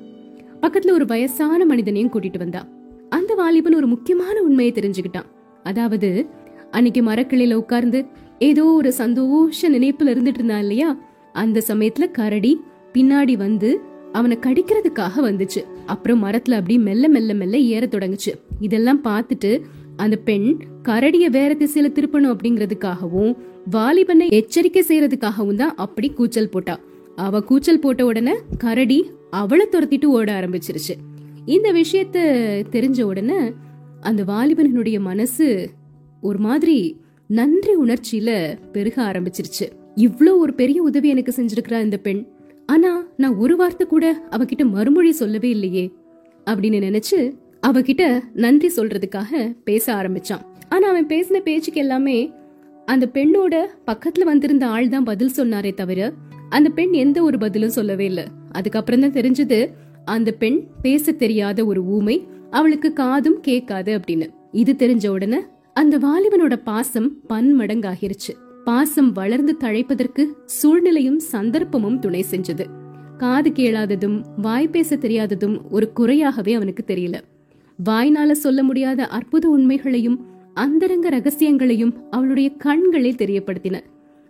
பக்கத்துல 0.63 0.91
ஒரு 0.91 1.07
வயசான 1.07 1.65
மனிதனையும் 1.65 2.11
கூட்டிட்டு 2.13 2.39
வந்தா. 2.39 2.67
அந்த 3.09 3.35
வாலிபன் 3.35 3.75
ஒரு 3.75 3.87
முக்கியமான 3.87 4.41
உண்மையை 4.41 4.75
தெரிஞ்சுக்கிட்டான். 4.75 5.29
அதாவது 5.63 6.27
அன்னைக்கு 6.71 7.03
மரக்கிளையில 7.03 7.55
உட்கார்ந்து 7.55 8.07
ஏதோ 8.39 8.65
ஒரு 8.65 8.93
சந்தோஷ 8.93 9.71
நினைப்புல 9.71 10.13
இருந்துட்டு 10.15 10.39
இருந்தான் 10.39 10.61
இல்லையா? 10.61 10.97
அந்த 11.33 11.63
சமயத்துல 11.69 12.11
கரடி 12.11 12.61
பின்னாடி 12.93 13.37
வந்து 13.37 13.81
அவனை 14.13 14.39
கடிக்கிறதுக்காக 14.41 15.15
வந்துச்சு. 15.23 15.65
அப்புறம் 15.87 16.25
மரத்துல 16.25 16.53
அப்படியே 16.53 16.79
மெல்ல 16.79 17.09
மெல்ல 17.09 17.35
மெல்ல 17.35 17.59
ஏற 17.59 17.87
தொடங்குச்சு. 17.87 18.33
இதெல்லாம் 18.61 19.05
பார்த்துட்டு 19.05 19.61
அந்த 20.03 20.17
பெண் 20.29 20.49
கரடிய 20.89 21.27
வேற 21.37 21.51
திசையில 21.55 21.89
திருப்பணும் 21.97 22.33
அப்படிங்கறதுக்காகவும் 22.35 23.33
வாலிபனை 23.71 24.27
எச்சரிக்கை 24.39 24.83
செய்யறதுக்காகவும் 24.89 25.61
தான் 25.63 25.75
அப்படி 25.85 26.09
கூச்சல் 26.19 26.53
போட்டா. 26.55 26.75
அவ 27.17 27.41
கூச்சல் 27.41 27.83
போட்ட 27.85 28.03
உடனே 28.05 28.35
கரடி 28.59 28.99
அவளை 29.31 29.67
துரத்திட்டு 29.73 30.09
ஓட 30.17 30.29
ஆரம்பிச்சிருச்சு. 30.41 30.95
இந்த 31.55 31.69
விஷயத்த 31.73 32.19
தெரிஞ்ச 32.75 33.01
உடனே 33.03 33.41
அந்த 34.01 34.23
வாலிபனுடைய 34.25 34.99
மனசு 35.01 35.47
ஒரு 36.21 36.39
மாதிரி 36.39 36.79
நன்றி 37.31 37.75
உணர்ச்சியில 37.85 38.31
பெருக 38.73 38.97
ஆரம்பிச்சிருச்சு. 39.11 39.67
இவ்வளோ 40.07 40.33
ஒரு 40.45 40.53
பெரிய 40.55 40.79
உதவி 40.89 41.09
எனக்கு 41.09 41.33
செஞ்சிருக்கிறா 41.39 41.79
இந்த 41.87 41.99
பெண். 42.07 42.23
ஆனா 42.67 42.91
நான் 43.17 43.37
ஒரு 43.37 43.55
வார்த்தை 43.57 43.85
கூட 43.87 44.07
அவகிட்ட 44.37 44.65
மறுமொழி 44.71 45.13
சொல்லவே 45.13 45.51
இல்லையே 45.57 45.85
அப்படின்னு 46.47 46.79
நினைச்சு 46.89 47.19
அவகிட்ட 47.67 48.23
நன்றி 48.35 48.69
சொல்றதுக்காக 48.77 49.57
பேச 49.65 49.95
ஆரம்பிச்சான். 49.95 50.45
ஆனா 50.69 50.89
அவன் 50.89 51.07
பேசின 51.07 51.39
பேச்சுக்கு 51.39 51.81
எல்லாமே 51.81 52.33
அந்த 52.87 53.11
பெண்ணோட 53.13 53.55
பக்கத்துல 53.87 54.25
வந்திருந்த 54.25 54.67
ஆள் 54.67 54.89
தான் 54.89 55.05
பதில் 55.05 55.37
சொன்னாரே 55.37 55.75
தவிர 55.75 56.13
அந்த 56.49 56.69
பெண் 56.69 56.93
எந்த 56.93 57.23
ஒரு 57.23 57.39
பதிலும் 57.39 57.71
சொல்லவே 57.71 58.05
இல்ல. 58.05 58.27
அதுக்கப்புறம் 58.51 59.01
தான் 59.01 59.13
தெரிஞ்சது 59.13 59.71
அந்த 60.05 60.31
பெண் 60.33 60.67
பேச 60.83 61.13
தெரியாத 61.13 61.65
ஒரு 61.65 61.85
ஊமை 61.85 62.27
அவளுக்கு 62.51 62.93
காதும் 62.93 63.41
கேட்காது 63.41 63.99
அப்படின்னு. 63.99 64.29
இது 64.53 64.75
தெரிஞ்ச 64.79 65.09
உடனே 65.09 65.41
அந்த 65.75 65.99
வாலிபனோட 65.99 66.55
பாசம் 66.65 67.09
பன்மடங்காகிருச்சு. 67.29 68.33
பாசம் 68.65 69.13
வளர்ந்து 69.13 69.57
தழைப்பதற்கு 69.61 70.25
சூழ்நிலையும் 70.45 71.21
சந்தர்ப்பமும் 71.33 71.99
துணை 71.99 72.25
செஞ்சது. 72.31 72.67
காது 73.17 73.51
கேளாததும் 73.51 74.21
வாய் 74.37 74.69
பேச 74.69 74.97
தெரியாததும் 74.97 75.57
ஒரு 75.71 75.93
குறையாகவே 75.93 76.55
அவனுக்கு 76.55 76.85
தெரியல. 76.87 77.19
வாய்னால 77.85 78.31
சொல்ல 78.31 78.63
முடியாத 78.63 79.07
அற்புத 79.07 79.49
உண்மைகளையும் 79.49 80.27
அந்தரங்க 80.55 81.09
ரகசியங்களையும் 81.09 81.93
அவளுடைய 82.11 82.51
கண்களே 82.65 83.13
தெரியப்படுத்தின. 83.15 83.81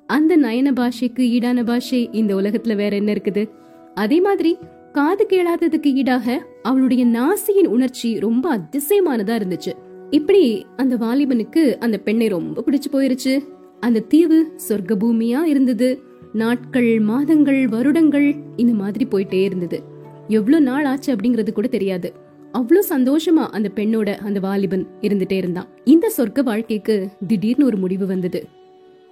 அந்த 0.06 0.36
நயன 0.36 0.72
பாஷைக்கு 0.72 1.18
ஈடான 1.18 1.64
பாஷை 1.64 2.08
இந்த 2.12 2.34
உலகத்துல 2.34 2.76
வேற 2.76 2.96
என்ன 2.96 3.12
இருக்குது? 3.12 3.50
அதே 3.94 4.20
மாதிரி 4.20 4.56
காது 4.92 5.26
கேளாததுக்கு 5.30 5.92
ஈடாக 5.92 6.46
அவளுடைய 6.62 7.06
நாசியின் 7.06 7.66
உணர்ச்சி 7.66 8.18
ரொம்ப 8.18 8.58
அதிசயமானதா 8.58 9.36
இருந்துச்சு. 9.38 9.72
இப்படி 10.10 10.66
அந்த 10.76 10.96
வாலிபனுக்கு 10.96 11.78
அந்த 11.78 11.98
பெண்ணை 11.98 12.28
ரொம்ப 12.28 12.64
பிடிச்சு 12.66 12.94
போயிருச்சு. 12.94 13.48
அந்த 13.80 14.00
தீவு 14.00 14.52
சொர்க்க 14.68 14.94
பூமியா 15.00 15.42
இருந்தது. 15.42 16.02
நாட்கள் 16.32 17.00
மாதங்கள் 17.00 17.68
வருடங்கள் 17.68 18.34
இந்த 18.56 18.74
மாதிரி 18.74 19.06
போயிட்டே 19.10 19.42
இருந்தது. 19.42 19.82
எவ்வளவு 20.28 20.62
நாள் 20.62 20.84
ஆச்சு 20.84 21.16
அப்படிங்கறது 21.16 21.52
கூட 21.52 21.66
தெரியாது. 21.66 22.26
அவ்வளவு 22.52 22.86
சந்தோஷமா 22.88 23.46
அந்த 23.50 23.70
பெண்ணோட 23.74 24.16
அந்த 24.16 24.40
வாலிபன் 24.40 24.86
இருந்துட்டே 25.00 25.32
இருந்தான். 25.32 25.66
இந்த 25.84 26.12
சொர்க்க 26.16 26.42
வாழ்க்கைக்கு 26.42 27.08
திடீர்னு 27.26 27.64
ஒரு 27.64 27.76
முடிவு 27.76 28.06
வந்தது. 28.06 28.46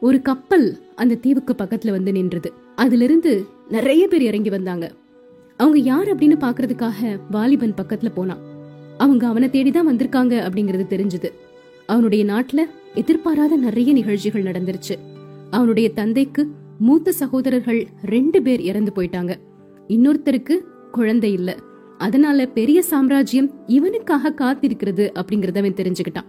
ஒரு 0.00 0.22
கப்பல் 0.22 0.78
அந்த 0.94 1.14
தீவுக்கு 1.14 1.54
பக்கத்துல 1.58 1.90
வந்து 1.90 2.12
நின்றது. 2.12 2.52
அதுல 2.76 3.04
இருந்து 3.04 3.44
நிறைய 3.68 4.08
பேர் 4.08 4.22
இறங்கி 4.22 4.50
வந்தாங்க. 4.50 4.92
அவங்க 5.56 5.78
யார் 5.78 6.14
அப்படின்னு 6.14 6.38
பாக்குறதுக்காக 6.40 7.20
வாலிபன் 7.30 7.74
பக்கத்துல 7.74 8.12
போனான். 8.14 8.38
அவங்க 8.98 9.26
அவனை 9.26 9.48
தேடிதான் 9.48 9.90
வந்திருக்காங்க 9.90 10.48
அப்படிங்கறது 10.48 10.86
தெரிஞ்சது. 10.88 11.32
அவனுடைய 11.86 12.24
நாட்டுல 12.24 12.60
எதிர்பாராத 12.94 13.56
நிறைய 13.56 13.92
நிகழ்ச்சிகள் 13.92 14.42
நடந்துருச்சு. 14.42 14.98
அவனுடைய 15.50 15.90
தந்தைக்கு 15.90 16.48
மூத்த 16.78 17.12
சகோதரர்கள் 17.12 17.86
ரெண்டு 18.04 18.42
பேர் 18.42 18.60
இறந்து 18.60 18.92
போயிட்டாங்க. 18.96 19.34
இன்னொருத்தருக்கு 19.88 20.58
குழந்தை 20.92 21.32
இல்ல. 21.32 21.56
அதனால 21.98 22.46
பெரிய 22.46 22.82
சாம்ராஜ்யம் 22.82 23.50
இவனுக்காக 23.66 24.34
காத்திருக்கிறது 24.36 25.10
அப்படிங்கறத 25.14 25.58
அவன் 25.58 25.74
தெரிஞ்சுக்கிட்டான். 25.74 26.26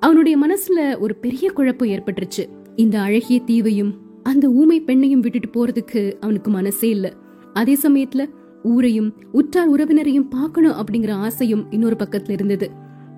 அவனுடைய 0.00 0.38
மனசுல 0.38 0.98
ஒரு 0.98 1.14
பெரிய 1.16 1.50
குழப்பம் 1.50 1.88
ஏற்பட்டுருச்சு. 1.88 2.48
இந்த 2.76 3.00
அழகிய 3.00 3.40
தீவையும் 3.40 3.94
அந்த 4.22 4.48
ஊமை 4.48 4.82
பெண்ணையும் 4.82 5.20
விட்டுட்டு 5.20 5.48
போறதுக்கு 5.50 6.18
அவனுக்கு 6.20 6.50
மனசே 6.50 6.88
இல்ல. 6.88 7.12
அதே 7.52 7.76
சமயத்துல 7.82 8.26
ஊரையும் 8.62 9.14
உற்றார் 9.32 9.70
உறவினரையும் 9.70 10.28
பார்க்கணும் 10.30 10.72
அப்படிங்கிற 10.72 11.10
ஆசையும் 11.10 11.66
இன்னொரு 11.70 11.96
பக்கத்துல 11.98 12.30
இருந்தது. 12.30 12.70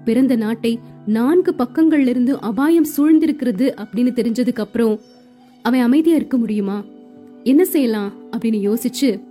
பிறந்த 0.04 0.36
நாட்டை 0.36 0.78
நான்கு 1.06 1.54
பக்கங்கள்ல 1.58 2.06
இருந்து 2.06 2.40
அபாயம் 2.40 2.86
சூழ்ந்திருக்கிறது 2.96 3.84
அப்படின்னு 3.84 4.10
தெரிஞ்சதுக்கு 4.10 4.58
அப்புறம் 4.58 5.00
அவன் 5.62 5.80
அமைதியா 5.80 6.16
இருக்க 6.16 6.36
முடியுமா? 6.36 6.84
என்ன 7.42 7.64
செய்யலாம் 7.64 8.12
அப்படின்னு 8.36 8.72
யோசிச்சு 8.72 9.22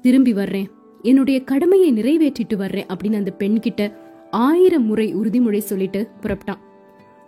திரும்பி 0.00 0.32
வர்றேன். 0.32 0.70
என்னுடைய 1.02 1.42
கடமையை 1.42 1.92
நிறைவேற்றிட்டு 1.92 2.56
வர்றேன் 2.56 2.86
அப்படின்னு 2.86 3.14
அந்த 3.14 3.30
பெண் 3.30 3.58
கிட்ட 3.58 3.98
ஆயிரம் 4.30 4.84
முறை 4.84 5.16
உறுதிமொழி 5.16 5.58
சொல்லிட்டு 5.58 6.08
புறப்பட்டான். 6.22 6.60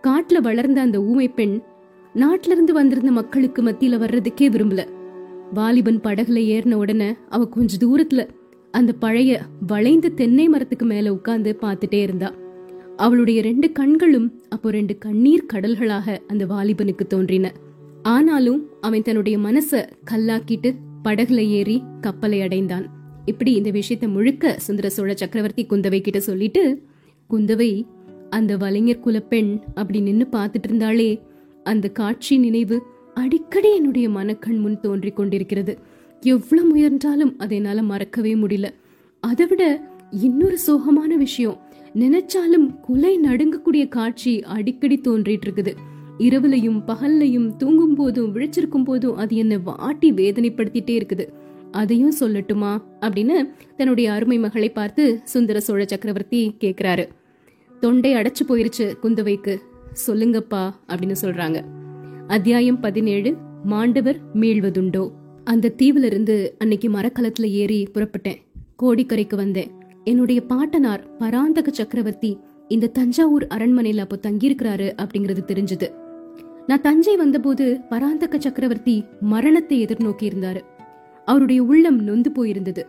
காட்டுல 0.02 0.40
வளர்ந்த 0.42 0.80
அந்த 0.80 1.02
ஊமை 1.02 1.28
பெண் 1.28 1.60
நாட்டுல 2.14 2.50
இருந்து 2.50 2.72
வந்திருந்த 2.72 3.10
மக்களுக்கு 3.10 3.62
மத்தியில 3.62 3.98
வர்றதுக்கே 3.98 4.48
விரும்பல. 4.48 4.88
வாலிபன் 5.54 6.00
படகுல 6.00 6.40
ஏறின 6.46 6.72
உடனே 6.72 7.14
அவ 7.28 7.46
கொஞ்ச 7.46 7.86
தூரத்துல 7.86 8.28
அந்த 8.70 8.92
பழைய 8.92 9.40
வளைந்த 9.66 10.08
தென்னை 10.08 10.48
மரத்துக்கு 10.48 10.86
மேல 10.86 11.12
உட்கார்ந்து 11.12 11.58
பார்த்துட்டே 11.60 12.00
இருந்தா. 12.00 12.32
அவளுடைய 12.96 13.42
ரெண்டு 13.42 13.72
கண்களும் 13.72 14.42
அப்போ 14.48 14.70
ரெண்டு 14.70 14.98
கண்ணீர் 14.98 15.46
கடல்களாக 15.52 16.18
அந்த 16.26 16.46
வாலிபனுக்கு 16.46 17.06
தோன்றின. 17.06 17.52
ஆனாலும் 18.02 18.68
அவன் 18.80 19.02
தன்னுடைய 19.02 19.38
மனச 19.38 19.88
கல்லாக்கிட்டு 20.10 20.74
படகுல 21.04 21.46
ஏறி 21.48 21.82
கப்பலை 22.00 22.42
அடைந்தான். 22.42 23.03
இப்படி 23.26 23.52
இந்த 23.52 23.70
விஷயத்த 23.70 24.08
முழுக்க 24.08 24.54
சுந்தர 24.58 24.90
சோழ 24.90 25.14
சக்கரவர்த்தி 25.14 25.66
குந்தவை 25.66 26.00
கிட்ட 26.00 26.20
சொல்லிட்டு 26.20 26.82
குந்தவை 27.30 27.86
அந்த 28.30 28.56
வலைஞர் 28.56 29.04
குலப்பெண் 29.04 29.60
அப்படி 29.74 30.00
நின்னு 30.00 30.26
பார்த்துட்டு 30.32 30.62
இருந்தாலே 30.62 31.20
அந்த 31.62 31.88
காட்சி 31.88 32.36
நினைவு 32.38 32.82
அடிக்கடி 33.14 33.74
என்னுடைய 33.74 34.08
மனக்கண் 34.08 34.58
முன் 34.58 34.80
தோன்றிக் 34.80 35.16
கொண்டிருக்கிறது. 35.16 35.78
எவ்வளவு 36.20 36.68
முயன்றாலும் 36.68 37.38
அதை 37.38 37.56
என்னால 37.56 37.82
மறக்கவே 37.82 38.34
முடியல. 38.34 38.68
அதை 39.20 39.46
விட 39.46 39.88
இன்னொரு 40.10 40.58
சோகமான 40.66 41.16
விஷயம் 41.16 41.60
நினைச்சாலும் 41.94 42.66
குலை 42.80 43.18
நடுங்கக்கூடிய 43.18 43.88
காட்சி 43.88 44.42
அடிக்கடி 44.42 45.00
தோன்றிட்டு 45.04 45.46
இருக்குது. 45.46 45.72
இரவுலையும் 46.18 46.80
பகல்லையும் 46.86 47.56
தூங்கும் 47.56 47.94
போதும் 47.94 48.34
விழிச்சிருக்கும் 48.34 48.84
போதும் 48.84 49.16
அது 49.16 49.36
என்ன 49.36 49.58
வாட்டி 49.58 50.12
வேதனைப்படுத்திட்டே 50.12 50.94
இருக்குது. 51.00 51.26
அதையும் 51.74 52.14
சொல்லட்டுமா 52.20 52.82
அப்படின்னு 53.00 53.50
தன்னுடைய 53.76 54.12
அருமை 54.12 54.38
மகளை 54.38 54.70
பார்த்து 54.70 55.20
சுந்தர 55.24 55.60
சோழ 55.60 55.84
சக்கரவர்த்தி 55.84 56.56
கேக்குறாரு. 56.60 57.08
தொண்டை 57.80 58.14
அடைச்சு 58.14 58.42
போயிருச்சு 58.48 58.94
குந்தவைக்கு. 59.02 59.56
சொல்லுங்கப்பா 60.06 60.70
அப்படின்னு 60.88 61.14
சொல்றாங்க. 61.22 61.64
அத்தியாயம் 62.26 62.80
பதினேழு 62.80 63.36
மாண்டவர் 63.64 64.16
மீள்வதுண்டோ? 64.34 65.10
அந்த 65.44 65.72
தீவுல 65.78 66.02
இருந்து 66.02 66.54
அன்னைக்கு 66.58 66.90
மரக்கலத்துல 66.90 67.42
ஏறி 67.42 67.88
புறப்பட்டேன். 67.94 68.38
கோடிக்கரைக்கு 68.82 69.36
வந்தேன். 69.36 69.70
என்னுடைய 70.04 70.40
பாட்டனார் 70.46 71.16
பராந்தக 71.16 71.70
சக்கரவர்த்தி 71.70 72.38
இந்த 72.68 72.86
தஞ்சாவூர் 72.86 73.46
அரண்மனையில 73.46 73.96
அப்போ 73.96 74.18
தங்கியிருக்கிறாரு 74.22 74.92
அப்படிங்கறது 75.02 75.42
தெரிஞ்சது. 75.46 75.88
நான் 76.66 76.80
தஞ்சை 76.80 77.16
வந்தபோது 77.16 77.80
பராந்தக 77.88 78.40
சக்கரவர்த்தி 78.40 79.04
மரணத்தை 79.20 79.84
எதிர்நோக்கி 79.84 80.22
இருந்தாரு 80.22 80.60
அவருடைய 81.24 81.62
உள்ளம் 81.62 81.98
நொந்து 81.98 82.30
போயிருந்தது. 82.34 82.82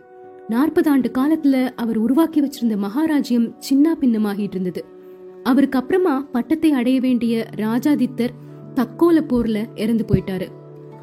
நாற்பது 0.48 0.90
ஆண்டு 0.90 1.10
காலத்துல 1.18 1.70
அவர் 1.76 1.96
உருவாக்கி 1.96 2.42
வச்சிருந்த 2.42 2.76
மகாராஜ்யம் 2.76 3.54
சின்ன 3.58 3.96
பின்னமாகிட்டு 4.00 4.50
இருந்தது. 4.50 4.84
அவருக்கு 5.42 5.78
அப்புறமா 5.78 6.26
பட்டத்தை 6.32 6.72
அடைய 6.72 7.00
வேண்டிய 7.00 7.46
ராஜாதித்தர் 7.56 8.34
தக்கோல 8.74 9.20
போர்ல 9.28 9.64
இறந்து 9.74 10.04
போயிட்டாரு. 10.08 10.46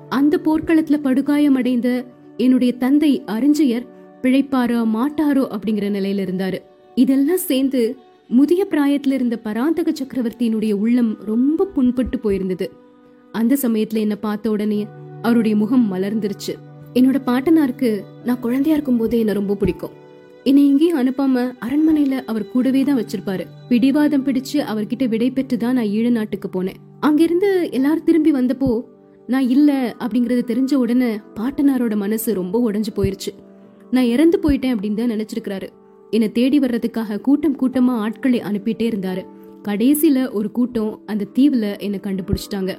அந்த 0.09 0.39
போர்க்களத்துல 0.43 0.97
படுகாயம் 0.97 1.55
அடைந்த 1.55 2.05
என்னுடைய 2.37 2.73
தந்தை 2.73 3.23
அரிஞ்சயர் 3.27 3.87
பிழைப்பாரோ 4.21 4.81
மாட்டாரோ 4.95 5.43
அப்படிங்கிற 5.55 5.87
நிலையில 5.89 6.25
இருந்தாரு. 6.25 6.57
இதெல்லாம் 6.95 7.37
சேர்ந்து 7.37 7.95
முதிய 8.27 8.67
பிராயத்துல 8.69 9.11
இருந்த 9.11 9.37
பராந்தக 9.37 9.91
சக்கரவர்த்தியினுடைய 9.91 10.73
உள்ளம் 10.73 11.17
ரொம்ப 11.25 11.67
புண்பட்டு 11.75 12.17
போயிருந்தது. 12.23 12.67
அந்த 13.31 13.57
சமயத்துல 13.61 13.97
என்ன 13.97 14.15
பார்த்த 14.15 14.49
உடனே 14.49 14.87
அவருடைய 15.21 15.57
முகம் 15.57 15.93
மலர்ந்துருச்சு. 15.93 16.53
என்னோட 16.93 17.17
பாட்டனாருக்கு 17.25 17.89
நான் 18.23 18.39
குழந்தையா 18.39 18.75
இருக்கும் 18.77 18.97
போதே 18.97 19.19
என்ன 19.19 19.33
ரொம்ப 19.33 19.55
பிடிக்கும். 19.55 19.93
என்னை 20.43 20.67
எங்கேயும் 20.67 20.99
அனுப்பாம 20.99 21.43
அரண்மனையில 21.65 22.15
அவர் 22.25 22.47
கூடவே 22.47 22.83
தான் 22.83 22.97
வச்சிருப்பாரு. 22.97 23.43
பிடிவாதம் 23.69 24.25
பிடிச்சு 24.25 24.57
அவர்கிட்ட 24.71 25.07
விடை 25.07 25.31
பெற்று 25.31 25.57
தான் 25.57 25.73
நான் 25.73 25.85
ஈழ 25.85 26.09
நாட்டுக்கு 26.09 26.49
போனேன். 26.55 26.79
அங்கிருந்து 26.99 27.71
எல்லாரும் 27.71 28.03
திரும்பி 28.03 28.31
வந்தப்போ 28.31 28.81
நான் 29.27 29.47
இல்ல 29.49 29.95
அப்படிங்கறது 29.99 30.43
தெரிஞ்ச 30.47 30.73
உடனே 30.73 31.19
பாட்டனாரோட 31.35 31.95
மனசு 31.95 32.33
ரொம்ப 32.33 32.71
உடஞ்சு 32.71 32.91
போயிருச்சு. 32.95 33.31
நான் 33.91 34.05
இறந்து 34.05 34.39
போயிட்டேன் 34.43 34.75
அப்படின்னு 34.75 34.93
தான் 34.93 35.11
நினைச்சிருக்கிறாரு. 35.11 35.67
என்னை 36.09 36.31
தேடி 36.31 36.59
வர்றதுக்காக 36.59 37.21
கூட்டம் 37.21 37.57
கூட்டமா 37.57 37.93
ஆட்களை 37.97 38.39
அனுப்பிட்டே 38.39 38.87
இருந்தாரு. 38.91 39.23
கடைசியில 39.63 40.31
ஒரு 40.31 40.51
கூட்டம் 40.51 40.99
அந்த 41.05 41.27
தீவுல 41.35 41.79
என்னை 41.79 41.99
கண்டுபிடிச்சிட்டாங்க. 42.03 42.77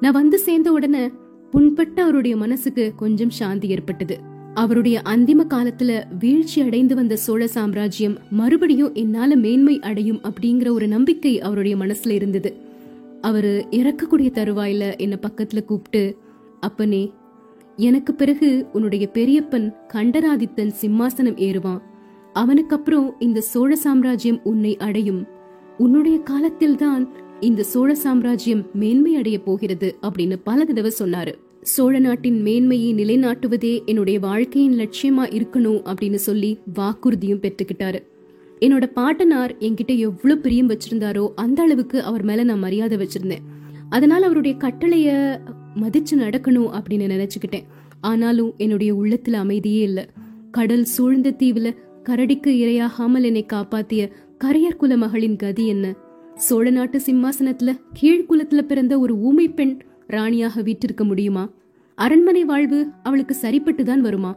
நான் 0.00 0.12
வந்து 0.12 0.38
சேர்ந்த 0.38 0.72
உடனே 0.72 1.10
புண்பட்ட 1.50 2.02
அவருடைய 2.02 2.36
மனசுக்கு 2.36 2.92
கொஞ்சம் 2.96 3.30
சாந்தி 3.30 3.68
ஏற்பட்டது. 3.68 4.18
அவருடைய 4.54 5.02
அந்திம 5.04 5.44
காலத்துல 5.48 6.02
வீழ்ச்சி 6.18 6.60
அடைந்து 6.62 6.94
வந்த 6.94 7.16
சோழ 7.16 7.46
சாம்ராஜ்யம் 7.46 8.18
மறுபடியும் 8.30 8.94
என்னால 8.94 9.36
மேன்மை 9.36 9.80
அடையும் 9.80 10.20
அப்படிங்கிற 10.20 10.70
ஒரு 10.70 10.88
நம்பிக்கை 10.88 11.40
அவருடைய 11.40 11.76
மனசுல 11.76 12.08
இருந்தது. 12.08 12.54
அவரு 13.20 13.66
இறக்கக்கூடிய 13.70 14.30
தருவாயில 14.32 14.98
என்ன 14.98 15.18
பக்கத்துல 15.22 15.64
கூப்பிட்டு 15.64 16.16
அப்பனே 16.60 17.12
எனக்கு 17.76 18.14
பிறகு 18.14 18.66
உன்னுடைய 18.72 19.10
பெரியப்பன் 19.14 19.74
கண்டராதித்தன் 19.92 20.72
சிம்மாசனம் 20.80 21.38
ஏறுவான். 21.38 21.80
அவனுக்கு 22.32 22.76
அப்புறம் 22.76 23.14
இந்த 23.18 23.40
சோழ 23.40 23.76
சாம்ராஜ்யம் 23.76 24.40
உன்னை 24.44 24.76
அடையும். 24.76 25.26
உன்னுடைய 25.78 26.18
காலத்தில்தான் 26.18 27.08
இந்த 27.40 27.62
சோழ 27.62 27.94
சாம்ராஜ்யம் 27.94 28.70
மேன்மை 28.74 29.16
அடைய 29.16 29.42
போகிறது 29.42 29.98
அப்படின்னு 30.02 30.36
பல 30.44 30.64
தடவை 30.64 30.92
சொன்னாரு. 30.98 31.34
சோழ 31.60 31.98
நாட்டின் 31.98 32.42
மேன்மையை 32.42 32.94
நிலைநாட்டுவதே 32.94 33.84
என்னுடைய 33.84 34.20
வாழ்க்கையின் 34.20 34.78
லட்சியமா 34.78 35.22
இருக்கணும் 35.22 35.82
அப்படின்னு 35.82 36.14
சொல்லி 36.14 36.58
வாக்குறுதியும் 36.78 37.40
பெற்றுக்கிட்டாரு. 37.40 38.02
என்னோட 38.60 38.86
பாட்டனார் 38.86 39.56
என்கிட்ட 39.58 39.98
எவ்வளவு 39.98 40.40
பிரியம் 40.40 40.68
வச்சிருந்தாரோ 40.68 41.28
அந்த 41.34 41.62
அளவுக்கு 41.62 42.02
அவர் 42.02 42.22
மேல 42.22 42.44
நான் 42.44 42.58
மரியாதை 42.58 42.98
வச்சிருந்தேன். 42.98 43.44
அதனால 43.88 44.24
அவருடைய 44.24 44.56
கட்டளைய 44.56 45.38
மதிச்சு 45.80 46.16
நடக்கணும் 46.16 46.70
அப்படின்னு 46.74 47.16
நினைச்சுக்கிட்டேன். 47.16 47.64
ஆனாலும் 48.00 48.54
என்னுடைய 48.56 48.94
உள்ளத்துல 48.94 49.32
அமைதியே 49.32 49.82
இல்ல. 49.82 50.08
கடல் 50.50 50.84
சூழ்ந்த 50.84 51.34
தீவுல 51.38 51.76
கரடிக்கு 52.04 52.46
இரையாகாமல் 52.46 53.22
என்னை 53.22 53.46
காப்பாத்திய 53.52 54.10
கரையர் 54.44 54.76
குல 54.76 54.96
மகளின் 54.96 55.36
கதி 55.36 55.66
என்ன? 55.66 55.94
சோழ 56.40 56.70
நாட்டு 56.70 57.00
சிம்மாசனத்துல 57.06 57.80
கீழ்குலத்துல 58.00 58.60
பிறந்த 58.62 58.98
ஒரு 58.98 59.18
ஊமை 59.18 59.48
பெண் 59.48 59.80
ராணியாக 60.06 60.62
வீட்டிருக்க 60.62 61.04
முடியுமா? 61.04 61.50
அரண்மனை 61.94 62.44
வாழ்வு 62.44 62.88
அவளுக்கு 63.02 63.34
சரிப்பட்டு 63.34 63.84
தான் 63.84 64.00
வருமா? 64.00 64.36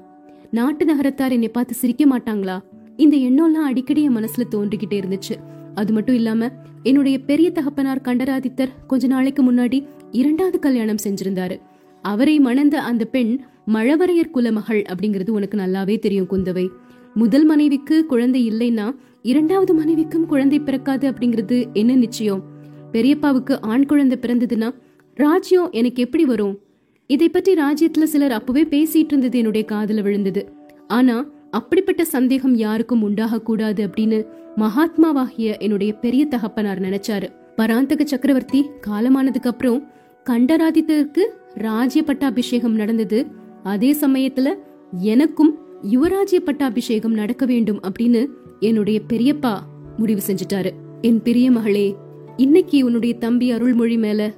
நாட்டு 0.52 0.86
நகரத்தார் 0.86 1.32
என்னை 1.32 1.50
பார்த்து 1.50 1.74
சிரிக்க 1.74 2.06
மாட்டாங்களா? 2.06 2.60
இந்த 2.98 3.18
எண்ணம்லாம் 3.18 3.68
அடிக்கடி 3.70 4.04
என் 4.04 4.18
மனசுல 4.18 4.44
தோன்றிக்கிட்டே 4.52 5.00
இருந்துச்சு. 5.04 5.36
அது 5.76 5.94
மட்டும் 5.94 6.16
இல்லாம 6.16 6.52
என்னுடைய 6.84 7.20
பெரிய 7.20 7.52
தகப்பனார் 7.52 8.02
கண்டராதித்தர் 8.04 8.76
கொஞ்ச 8.88 9.08
நாளைக்கு 9.08 9.52
முன்னாடி 9.52 9.88
இரண்டாவது 10.12 10.60
கல்யாணம் 10.60 11.02
செஞ்சிருந்தாரு. 11.04 11.60
அவரை 12.02 12.40
மணந்த 12.40 12.82
அந்த 12.82 13.06
பெண் 13.06 13.40
மழவரையர் 13.68 14.32
குல 14.32 14.52
மகள் 14.52 14.82
அப்படிங்கிறது 14.82 15.30
உனக்கு 15.30 15.58
நல்லாவே 15.58 16.00
தெரியும் 16.00 16.28
குந்தவை. 16.30 16.68
முதல் 17.14 17.46
மனைவிக்கு 17.46 18.06
குழந்தை 18.06 18.50
இல்லைன்னா 18.50 18.96
இரண்டாவது 19.24 19.74
மனைவிக்கும் 19.74 20.26
குழந்தை 20.26 20.60
பிறக்காது 20.60 21.12
அப்படிங்கிறது 21.12 21.74
என்ன 21.74 21.96
நிச்சயம்? 21.96 22.44
பெரியப்பாவுக்கு 22.92 23.62
ஆண் 23.62 23.86
குழந்தை 23.86 24.18
பிறந்ததுன்னா 24.22 24.74
ராஜ்யம் 25.14 25.72
எனக்கு 25.72 26.04
எப்படி 26.04 26.26
வரும்? 26.26 26.60
இதை 27.08 27.30
பற்றி 27.30 27.54
ராஜ்யத்துல 27.54 28.04
சிலர் 28.04 28.32
அப்பவே 28.32 28.64
பேசிட்டு 28.64 29.06
இருந்தது 29.06 29.38
என்னுடைய 29.38 29.68
காதுல 29.72 30.02
விழுந்தது. 30.02 30.52
ஆனா 30.88 31.26
அப்படிப்பட்ட 31.52 32.06
சந்தேகம் 32.06 32.56
யாருக்கும் 32.56 33.02
உண்டாக 33.02 33.42
கூடாது 33.42 33.88
அப்படின்னு 33.88 34.26
மகாத்மாவாகிய 34.58 35.60
என்னுடைய 35.60 35.94
பெரிய 35.94 36.26
தகப்பனார் 36.26 36.82
நினைச்சாரு. 36.82 37.30
பராந்தக 37.56 38.06
சக்கரவர்த்தி 38.06 38.70
காலமானதுக்கு 38.88 39.48
அப்புறம் 39.48 39.92
கண்டராதித்தருக்கு 40.30 41.24
ராஜ்ய 41.54 42.04
பட்டாபிஷேகம் 42.04 42.76
நடந்தது. 42.76 43.26
அதே 43.64 43.96
சமயத்துல 44.02 44.54
எனக்கும் 45.00 45.58
யுவராஜ்ய 45.92 46.40
பட்டாபிஷேகம் 46.40 47.14
நடக்க 47.14 47.46
வேண்டும் 47.46 47.80
அப்படின்னு 47.82 48.28
என்னுடைய 48.64 48.98
பெரியப்பா 49.10 49.54
முடிவு 49.98 50.22
செஞ்சுட்டாரு. 50.28 50.72
என் 51.02 51.22
பெரிய 51.22 51.52
மகளே 51.52 51.96
இன்னைக்கு 52.38 52.86
உன்னுடைய 52.86 53.14
தம்பி 53.16 53.52
அருள்மொழி 53.52 53.98
மேல 53.98 54.32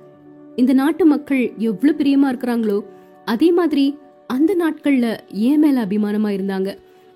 இந்த 0.55 0.73
நாட்டு 0.73 1.05
மக்கள் 1.05 1.53
எவ்வளவு 1.57 1.97
பிரியமா 1.99 2.27
இருக்கிறாங்களோ 2.31 2.77
அதே 3.25 3.51
மாதிரி 3.51 3.97
அந்த 4.27 4.51
நாட்கள்ல 4.59 5.07
ஏன் 5.31 5.59
மேல 5.59 5.85
அபிமானமா 5.85 6.29
இருந்தாங்க? 6.37 6.69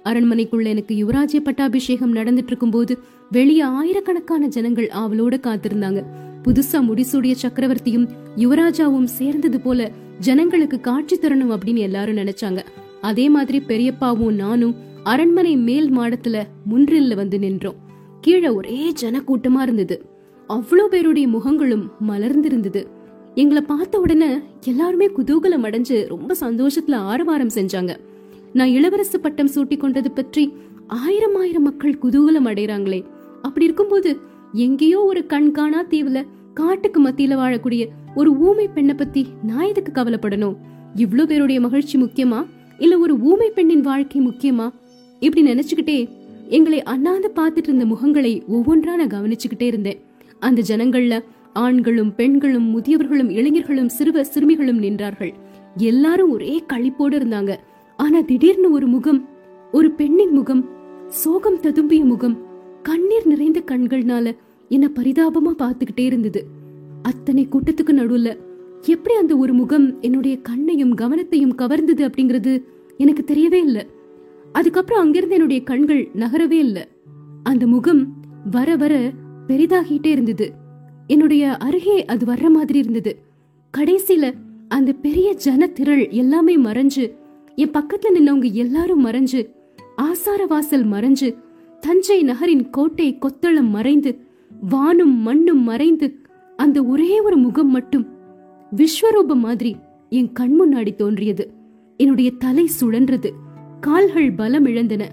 அரண்மனைக்குள்ள 0.04 0.66
எனக்கு 0.66 0.94
யுவராஜ்ய 0.96 1.40
பட்டாபிஷேகம் 1.40 2.16
நடந்துட்டு 2.16 2.52
இருக்கும்போது 2.52 2.98
வெளியே 3.32 3.62
ஆயிரக்கணக்கான 3.62 4.48
ஜனங்கள் 4.48 4.90
ஆவலோட 4.94 5.38
காத்திருந்தாங்க. 5.40 6.02
புதுசா 6.44 6.78
முடிசூடிய 6.90 7.36
சக்கரவர்த்தியும் 7.42 8.08
யுவராஜாவும் 8.38 9.12
சேர்ந்தது 9.20 9.60
போல 9.60 9.92
ஜனங்களுக்கு 10.20 10.80
காட்சி 10.80 11.16
தரணும் 11.16 11.56
அப்படின்னு 11.56 11.82
எல்லாரும் 11.88 12.18
நினைச்சாங்க. 12.18 12.62
அதே 13.02 13.30
மாதிரி 13.30 13.60
பெரியப்பாவும் 13.68 14.36
நானும் 14.36 14.76
அரண்மனை 15.04 15.56
மேல் 15.56 15.98
மாடத்துல 15.98 16.44
முன்றில்ல 16.72 17.16
வந்து 17.16 17.40
நின்றோம். 17.40 17.76
கீழே 18.22 18.50
ஒரே 18.50 18.92
ஜன 18.92 19.24
கூட்டமா 19.28 19.62
இருந்தது. 19.62 20.06
அவ்வளோ 20.50 20.86
பேருடைய 20.88 21.28
முகங்களும் 21.28 21.92
மலர்ந்திருந்தது. 22.08 22.88
எங்களை 23.36 23.62
பார்த்த 23.62 24.00
உடனே 24.00 24.40
எல்லாருமே 24.66 25.08
குதூகலம் 25.08 25.64
அடைஞ்சு 25.64 26.08
ரொம்ப 26.08 26.36
சந்தோஷத்துல 26.40 26.96
ஆரவாரம் 26.96 27.56
செஞ்சாங்க. 27.56 27.96
நான் 28.54 28.68
இளவரசு 28.68 29.18
பட்டம் 29.22 29.50
சூட்டி 29.56 29.78
கொண்டது 29.78 30.12
பற்றி 30.12 30.54
ஆயிரம் 30.88 31.36
ஆயிரம் 31.36 31.64
மக்கள் 31.64 32.00
குதூகலம் 32.02 32.48
அடைறாங்களே 32.48 33.04
அப்படி 33.42 33.66
இருக்கும்போது 33.66 34.20
எங்கேயோ 34.54 35.04
ஒரு 35.04 35.26
கண்காணா 35.28 35.82
தீவுல 35.90 36.26
காட்டுக்கு 36.54 37.04
மத்தியில 37.04 37.36
வாழக்கூடிய 37.36 37.88
ஒரு 38.16 38.38
ஊமை 38.38 38.68
பெண்ணை 38.68 38.96
பத்தி 38.96 39.28
நான் 39.44 39.66
எதுக்கு 39.66 40.02
கவலைப்படணும்? 40.02 40.56
இவ்ளோ 40.96 41.26
பேருடைய 41.26 41.60
மகிழ்ச்சி 41.60 42.00
முக்கியமா? 42.00 42.46
இல்ல 42.78 42.98
ஒரு 42.98 43.20
ஊமை 43.20 43.50
பெண்ணின் 43.50 43.82
வாழ்க்கை 43.82 44.22
முக்கியமா? 44.22 44.72
இப்படி 45.20 45.52
நினைச்சுக்கிட்டே 45.52 46.10
எங்களை 46.50 46.84
அண்ணாந்து 46.84 47.32
பார்த்துட்டு 47.36 47.70
இருந்த 47.70 47.86
முகங்களை 47.86 48.32
ஒவ்வொன்றா 48.54 48.96
நான் 48.96 49.14
கவனிச்சுக்கிட்டே 49.16 49.62
இருந்தேன். 49.62 50.00
அந்த 50.40 50.62
ஜனங்கள்ல 50.68 51.24
ஆண்களும் 51.54 52.16
பெண்களும் 52.16 52.68
முதியவர்களும் 52.76 53.30
இளைஞர்களும் 53.30 53.90
சிறுவர் 53.90 54.26
சிறுமிகளும் 54.26 54.82
நின்றார்கள். 54.82 55.34
எல்லாரும் 55.76 56.32
ஒரே 56.32 56.64
களிப்போடு 56.74 57.16
இருந்தாங்க. 57.20 57.56
ஆனா 57.98 58.22
திடீர்னு 58.22 58.72
ஒரு 58.72 58.88
முகம் 58.88 59.28
ஒரு 59.72 59.92
பெண்ணின் 59.92 60.32
முகம் 60.32 60.70
சோகம் 61.08 61.60
ததும்பிய 61.62 62.04
முகம் 62.04 62.38
கண்ணீர் 62.84 63.28
நிறைந்த 63.28 63.60
கண்கள்னால 63.66 64.36
என்ன 64.70 64.90
பரிதாபமா 64.96 65.52
பார்த்துக்கிட்டே 65.58 66.00
இருந்தது. 66.00 66.46
அத்தனை 67.02 67.48
கூட்டத்துக்கு 67.52 67.94
நடுவுல 68.00 68.38
எப்படி 68.82 69.16
அந்த 69.16 69.38
ஒரு 69.38 69.54
முகம் 69.54 70.02
என்னுடைய 70.02 70.38
கண்ணையும் 70.42 70.98
கவனத்தையும் 70.98 71.56
கவர்ந்தது 71.58 72.04
அப்படிங்கிறது 72.10 72.64
எனக்கு 72.98 73.24
தெரியவே 73.34 73.60
இல்லை. 73.68 73.88
அதுக்கப்புறம் 74.52 75.04
அங்கிருந்து 75.04 75.36
என்னுடைய 75.36 75.64
கண்கள் 75.64 76.10
நகரவே 76.14 76.52
இல்லை. 76.52 76.88
அந்த 77.44 77.68
முகம் 77.68 78.14
வர 78.52 78.76
வர 78.76 79.12
பெரிதாகிட்டே 79.48 80.08
இருந்தது. 80.08 80.52
என்னுடைய 81.08 81.58
அருகே 81.58 82.06
அது 82.06 82.26
வர்ற 82.26 82.50
மாதிரி 82.50 82.80
இருந்தது. 82.80 83.20
கடைசியில 83.78 84.34
அந்த 84.68 84.94
பெரிய 84.94 85.34
ஜன 85.34 85.68
திரள் 85.68 86.10
எல்லாமே 86.10 86.58
மறைஞ்சு 86.58 87.16
என் 87.56 87.72
பக்கத்துல 87.72 88.16
நின்னவங்க 88.16 88.52
எல்லாரும் 88.52 89.06
மறைஞ்சு 89.06 89.50
ஆசார 89.96 90.46
வாசல் 90.46 90.88
மறைஞ்சு 90.88 91.36
தஞ்சை 91.80 92.24
நகரின் 92.24 92.70
கோட்டை 92.70 93.18
கொத்தளம் 93.22 93.70
மறைந்து 93.70 94.20
வானும் 94.72 95.16
மண்ணும் 95.16 95.64
மறைந்து 95.64 96.20
அந்த 96.58 96.84
ஒரே 96.84 97.20
ஒரு 97.20 97.38
முகம் 97.38 97.72
மட்டும் 97.72 98.08
விஸ்வரூபம் 98.76 99.38
மாதிரி 99.38 99.76
என் 100.10 100.32
கண் 100.32 100.62
முன்னாடி 100.62 100.96
தோன்றியது. 100.96 101.52
என்னுடைய 101.98 102.32
தலை 102.32 102.70
சுழன்றது. 102.82 103.30
கால்கள் 103.80 104.32
பலம் 104.32 104.66
இழந்தன 104.66 105.04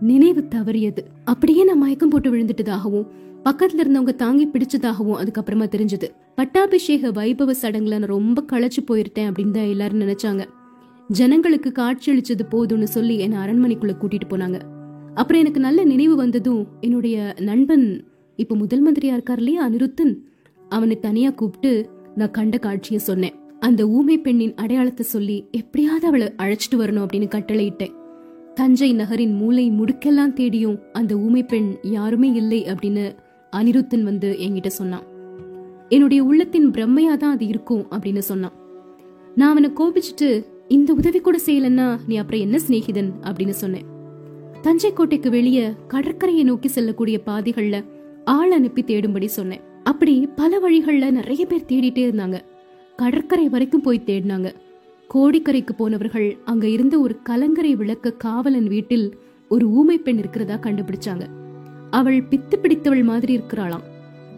நினைவு 0.00 0.44
தவறியது. 0.50 1.02
அப்படியே 1.24 1.64
நான் 1.64 1.78
மயக்கம் 1.78 2.08
போட்டு 2.08 2.34
விழுந்துட்டதாகவும் 2.34 3.06
பக்கத்துல 3.44 3.82
இருந்தவங்க 3.84 4.14
தாங்கி 4.14 4.46
பிடிச்சதாகவும் 4.46 5.18
அதுக்கப்புறமா 5.20 5.66
தெரிஞ்சது. 5.74 6.08
பட்டாபிஷேக 6.34 7.10
வைபவ 7.10 7.54
சடங்குல 7.62 7.98
நான் 7.98 8.14
ரொம்ப 8.16 8.44
களைச்சு 8.52 8.82
போயிருட்டேன் 8.90 9.28
அப்படின்னு 9.28 9.50
தான் 9.50 9.64
எல்லாரும் 9.64 10.00
நினைச்சாங்க. 10.00 10.44
ஜனங்களுக்கு 11.08 11.72
காட்சியளிச்சது 11.78 12.44
போதும்னு 12.50 12.82
சொல்லி 12.82 13.18
என்னை 13.18 13.38
அரண்மனைக்குள்ள 13.38 13.94
கூட்டிட்டு 14.02 14.28
போனாங்க. 14.30 14.60
அப்புறம் 15.14 15.40
எனக்கு 15.40 15.60
நல்ல 15.60 15.84
நினைவு 15.84 16.16
வந்ததும் 16.16 16.66
என்னுடைய 16.80 17.34
நண்பன் 17.40 18.04
இப்ப 18.36 18.54
முதல் 18.54 18.84
மந்திரியா 18.86 19.16
இருக்கார் 19.18 19.38
இல்லையா 19.38 19.68
அனிருத்தன் 19.68 20.14
அவனை 20.68 21.00
தனியா 21.00 21.30
கூப்பிட்டு 21.30 21.90
நான் 22.14 22.30
கண்ட 22.30 22.58
காட்சியை 22.58 23.02
சொன்னேன். 23.02 23.34
அந்த 23.60 23.88
ஊமை 23.88 24.18
பெண்ணின் 24.18 24.54
அடையாளத்தை 24.54 25.06
சொல்லி 25.06 25.44
எப்படியாவது 25.50 26.06
அவளை 26.06 26.32
அழைச்சிட்டு 26.36 26.76
வரணும் 26.76 27.04
அப்படின்னு 27.04 27.28
கட்டளையிட்டேன். 27.36 27.94
தஞ்சை 28.54 28.92
நகரின் 28.92 29.34
மூளை 29.34 29.70
முடுக்கெல்லாம் 29.70 30.32
தேடியும் 30.32 30.78
அந்த 30.92 31.16
ஊமை 31.16 31.42
பெண் 31.42 31.76
யாருமே 31.82 32.32
இல்லை 32.32 32.64
அப்படின்னு 32.64 33.14
அனிருத்தன் 33.56 34.02
வந்து 34.02 34.36
என்கிட்ட 34.40 34.66
சொன்னான். 34.66 35.02
என்னுடைய 35.88 36.24
உள்ளத்தின் 36.24 36.70
பிரம்மையா 36.70 37.16
தான் 37.16 37.32
அது 37.32 37.46
இருக்கும் 37.46 37.86
அப்படின்னு 37.90 38.18
சொன்னான். 38.18 38.52
நான் 39.34 39.50
அவனை 39.50 39.70
கோபிச்சுட்டு 39.70 40.44
இந்த 40.68 40.92
உதவி 40.92 41.20
கூட 41.20 41.38
செய்யலன்னா 41.46 41.98
நீ 42.06 42.16
அப்புறம் 42.16 42.40
என்ன 42.40 42.58
சிநேகிதன்? 42.68 43.12
அப்படின்னு 43.22 43.50
சொன்னேன். 43.50 43.84
தஞ்சை 44.62 44.92
கோட்டைக்கு 44.92 45.30
வெளியே 45.30 45.68
கடற்கரையை 45.88 46.44
நோக்கி 46.44 46.68
செல்லக்கூடிய 46.68 47.20
பாதைகள்ல 47.26 47.84
ஆள் 48.24 48.50
அனுப்பி 48.50 48.82
தேடும்படி 48.82 49.26
சொன்னேன். 49.26 49.60
அப்படி 49.82 50.28
பல 50.34 50.58
வழிகள்ல 50.58 51.10
நிறைய 51.10 51.46
பேர் 51.46 51.64
தேடிட்டே 51.68 52.12
இருந்தாங்க. 52.12 52.40
கடற்கரை 52.96 53.48
வரைக்கும் 53.48 53.80
போய் 53.80 54.02
தேடினாங்க. 54.06 54.52
கோடிக்கரைக்கு 55.14 55.72
போனவர்கள் 55.76 56.36
அங்க 56.44 56.68
இருந்த 56.68 56.98
ஒரு 56.98 57.22
கலங்கரை 57.22 57.76
விளக்க 57.76 58.12
காவலன் 58.12 58.66
வீட்டில் 58.66 59.18
ஒரு 59.48 59.70
ஊமை 59.70 59.98
பெண் 59.98 60.18
இருக்கிறதா 60.18 60.54
கண்டுபிடிச்சாங்க. 60.54 61.24
அவள் 61.90 62.22
பித்து 62.30 62.56
பிடித்தவள் 62.62 63.02
மாதிரி 63.02 63.36
இருக்கிறாளாம். 63.36 63.84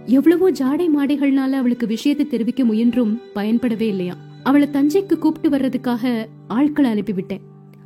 எவ்வளவோ 0.06 0.50
ஜாடை 0.50 0.88
மாடைகள்னால 0.96 1.50
அவளுக்கு 1.50 1.86
விஷயத்தை 1.86 2.26
தெரிவிக்க 2.26 2.64
முயன்றும் 2.64 3.20
பயன்படவே 3.34 3.80
இல்லையா. 3.80 4.16
அவளை 4.42 4.68
தஞ்சைக்கு 4.72 5.18
கூப்பிட்டு 5.18 5.56
வர்றதுக்காக 5.56 6.26
ஆட்களை 6.48 6.90
அனுப்பிவிட்டேன். 6.92 7.44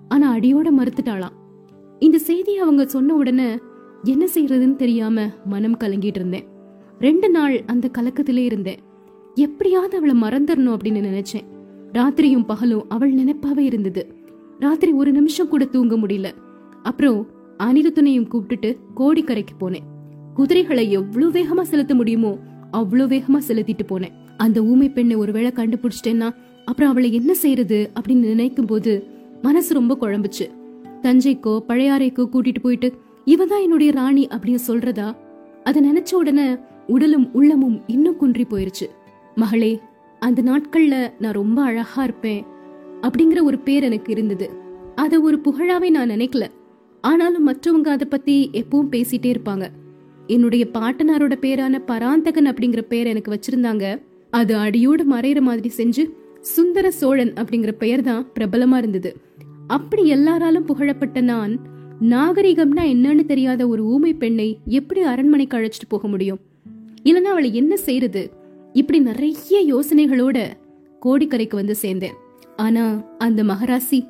ஆனா 0.08 0.36
அடியோட 0.36 0.68
மறுத்துட்டாளாம். 0.78 1.36
இந்த 1.98 2.18
செய்தி 2.18 2.58
அவங்க 2.58 2.86
சொன்ன 2.86 3.14
உடனே 3.14 3.58
என்ன 4.04 4.26
செய்யறதுன்னு 4.34 4.76
தெரியாம 4.76 5.26
மனம் 5.44 5.78
கலங்கிட்டு 5.78 6.18
இருந்தேன். 6.20 6.46
ரெண்டு 7.00 7.30
நாள் 7.30 7.62
அந்த 7.66 7.90
கலக்கத்திலே 7.98 8.44
இருந்தேன். 8.44 8.78
எப்படியாவது 9.34 9.96
அவளை 9.96 10.14
மறந்துடணும் 10.22 10.76
அப்படின்னு 10.76 11.02
நினைச்சேன். 11.10 11.46
ராத்திரியும் 11.92 12.44
பகலும் 12.44 12.84
அவள் 12.88 13.14
நினைப்பாவே 13.14 13.58
இருந்தது. 13.58 14.14
ராத்திரி 14.58 14.92
ஒரு 14.92 15.12
நிமிஷம் 15.12 15.48
கூட 15.48 15.64
தூங்க 15.64 15.96
முடியல. 15.96 16.28
அப்புறம் 16.82 17.26
அனிருத்தனையும் 17.58 18.28
கூப்பிட்டுட்டு 18.32 18.76
கோடிக்கரைக்கு 18.96 19.54
போனேன். 19.60 19.86
குதிரைகளை 20.34 20.90
எவ்வளவு 20.90 21.32
வேகமா 21.40 21.62
செலுத்த 21.62 21.94
முடியுமோ 21.94 22.38
அவ்வளவு 22.70 23.16
வேகமா 23.16 23.38
செலுத்திட்டு 23.48 23.84
போனேன். 23.88 24.14
அந்த 24.36 24.62
ஊமை 24.62 24.88
பெண்ணை 24.88 25.16
ஒருவேளை 25.16 25.50
கண்டுபிடிச்சிட்டேன்னா 25.54 26.34
அப்புறம் 26.64 26.90
அவளை 26.90 27.12
என்ன 27.12 27.34
செய்யறது 27.34 27.90
அப்படின்னு 28.00 28.30
நினைக்கும் 28.32 28.66
போது 28.66 28.92
மனசு 29.42 29.74
ரொம்ப 29.74 29.96
குழம்புச்சு. 30.00 30.46
தஞ்சைக்கோ 31.02 31.60
பழையாறைக்கோ 31.68 32.24
கூட்டிட்டு 32.32 32.60
போயிட்டு 32.62 32.94
இவ 33.24 33.46
தான் 33.46 33.62
என்னுடைய 33.62 33.92
ராணி 33.92 34.26
அப்படின்னு 34.26 34.58
சொல்றதா? 34.66 35.16
அதை 35.64 35.92
நினைச்ச 35.92 36.14
உடனே 36.14 36.56
உடலும் 36.86 37.32
உள்ளமும் 37.32 37.82
இன்னும் 37.86 38.16
குன்றி 38.16 38.46
போயிருச்சு. 38.50 38.86
மகளே 39.34 39.80
அந்த 40.20 40.42
நாட்கள்ல 40.42 41.12
நான் 41.18 41.32
ரொம்ப 41.32 41.62
அழகா 41.62 42.02
இருப்பேன் 42.02 42.44
அப்படிங்கிற 43.02 43.42
ஒரு 43.42 43.58
பேர் 43.58 43.82
எனக்கு 43.82 44.12
இருந்தது. 44.12 44.50
அதை 44.94 45.18
ஒரு 45.18 45.40
புகழாவே 45.44 45.90
நான் 45.90 46.10
நினைக்கல. 46.10 46.46
ஆனாலும் 47.00 47.46
மற்றவங்க 47.48 47.88
அதை 47.88 48.06
பத்தி 48.10 48.50
எப்பவும் 48.52 48.90
பேசிட்டே 48.90 49.34
இருப்பாங்க. 49.34 49.68
என்னுடைய 50.26 50.66
பாட்டனாரோட 50.74 51.34
பேரான 51.40 51.78
பராந்தகன் 51.78 52.46
அப்படிங்கிற 52.46 52.80
பேர் 52.80 53.06
எனக்கு 53.06 53.32
வச்சிருந்தாங்க. 53.32 54.00
அது 54.30 54.56
அடியோடு 54.56 55.04
மறையிற 55.04 55.40
மாதிரி 55.40 55.70
செஞ்சு 55.76 56.10
சுந்தர 56.40 56.90
சோழன் 56.90 57.32
அப்படிங்கிற 57.32 57.72
பெயர் 57.72 58.02
தான் 58.02 58.26
பிரபலமா 58.38 58.76
இருந்தது. 58.76 59.16
அப்படி 59.66 60.06
எல்லாராலும் 60.06 60.64
புகழப்பட்ட 60.64 61.20
நான் 61.20 61.58
நாகரிகம்னா 62.00 62.84
என்னன்னு 62.84 63.24
தெரியாத 63.24 63.66
ஒரு 63.66 63.84
ஊமை 63.84 64.14
பெண்ணை 64.14 64.58
எப்படி 64.66 65.00
அரண்மனைக்கு 65.00 65.56
அழைச்சிட்டு 65.58 65.88
போக 65.88 66.08
முடியும்? 66.08 66.38
இல்லைன்னா 67.04 67.30
அவளை 67.34 67.54
என்ன 67.54 67.76
செய்யறது 67.76 68.39
இப்படி 68.72 68.98
நிறைய 68.98 69.74
யோசனைகளோட 69.74 70.50
கோடிக்கரைக்கு 71.04 71.54
வந்து 71.54 71.74
சேர்ந்தேன். 71.82 72.14
ஆனா 72.56 73.04
அந்த 73.18 73.42
மகராசி 73.42 74.08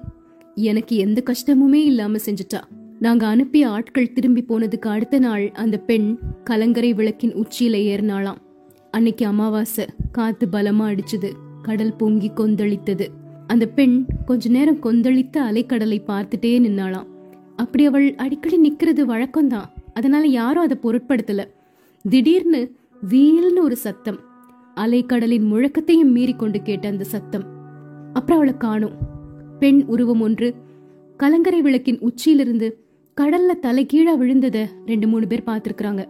எனக்கு 0.54 0.96
எந்த 0.96 1.22
கஷ்டமுமே 1.24 1.82
இல்லாம 1.84 2.16
செஞ்சுட்டா. 2.16 2.60
நாங்க 2.98 3.26
அனுப்பிய 3.26 3.68
ஆட்கள் 3.68 4.12
திரும்பி 4.12 4.44
போனதுக்கு 4.48 4.88
அடுத்த 4.88 5.18
நாள் 5.18 5.50
அந்த 5.52 5.78
பெண் 5.78 6.18
கலங்கரை 6.44 6.94
விளக்கின் 6.94 7.34
உச்சியில 7.34 7.76
ஏறினாளாம். 7.90 8.36
அன்னைக்கு 8.90 9.26
அமாவாசை 9.26 9.86
காத்து 10.12 10.48
பலமா 10.52 10.98
அடிச்சது 10.98 11.32
கடல் 11.62 11.96
பொங்கி 11.96 12.30
கொந்தளித்தது. 12.36 13.06
அந்த 13.46 13.66
பெண் 13.66 14.06
கொஞ்ச 14.24 14.48
நேரம் 14.48 14.82
கொந்தளித்த 14.82 15.36
அலைக்கடலை 15.36 16.02
பார்த்துட்டே 16.06 16.58
நின்னாளாம். 16.58 17.06
அப்படி 17.56 17.84
அவள் 17.84 18.14
அடிக்கடி 18.14 18.58
நிக்கிறது 18.58 19.04
வழக்கம்தான். 19.08 19.68
அதனால 19.94 20.26
யாரும் 20.26 20.62
அதை 20.62 20.78
பொருட்படுத்தல. 20.82 21.44
திடீர்னு 22.08 22.74
வீல்னு 23.10 23.60
ஒரு 23.60 23.76
சத்தம். 23.76 24.28
அலைக்கடலின் 24.76 25.46
முழக்கத்தையும் 25.52 26.12
மீறி 26.12 26.34
கொண்டு 26.34 26.62
கேட்ட 26.62 26.88
அந்த 26.88 27.04
சத்தம். 27.04 27.44
அப்புறம் 28.12 28.36
அவளை 28.36 28.56
காணும். 28.56 28.92
பெண் 29.58 29.84
உருவம் 29.86 30.20
ஒன்று. 30.20 30.54
கலங்கரை 31.16 31.62
விளக்கின் 31.62 31.98
உச்சியிலிருந்து 31.98 32.84
கடல்ல 33.20 33.58
தலை 33.60 33.86
கீழா 33.92 34.20
விழுந்தத 34.20 34.66
ரெண்டு 34.86 35.08
மூணு 35.08 35.26
பேர் 35.26 35.42
பார்த்திருக்கிறாங்க. 35.46 36.04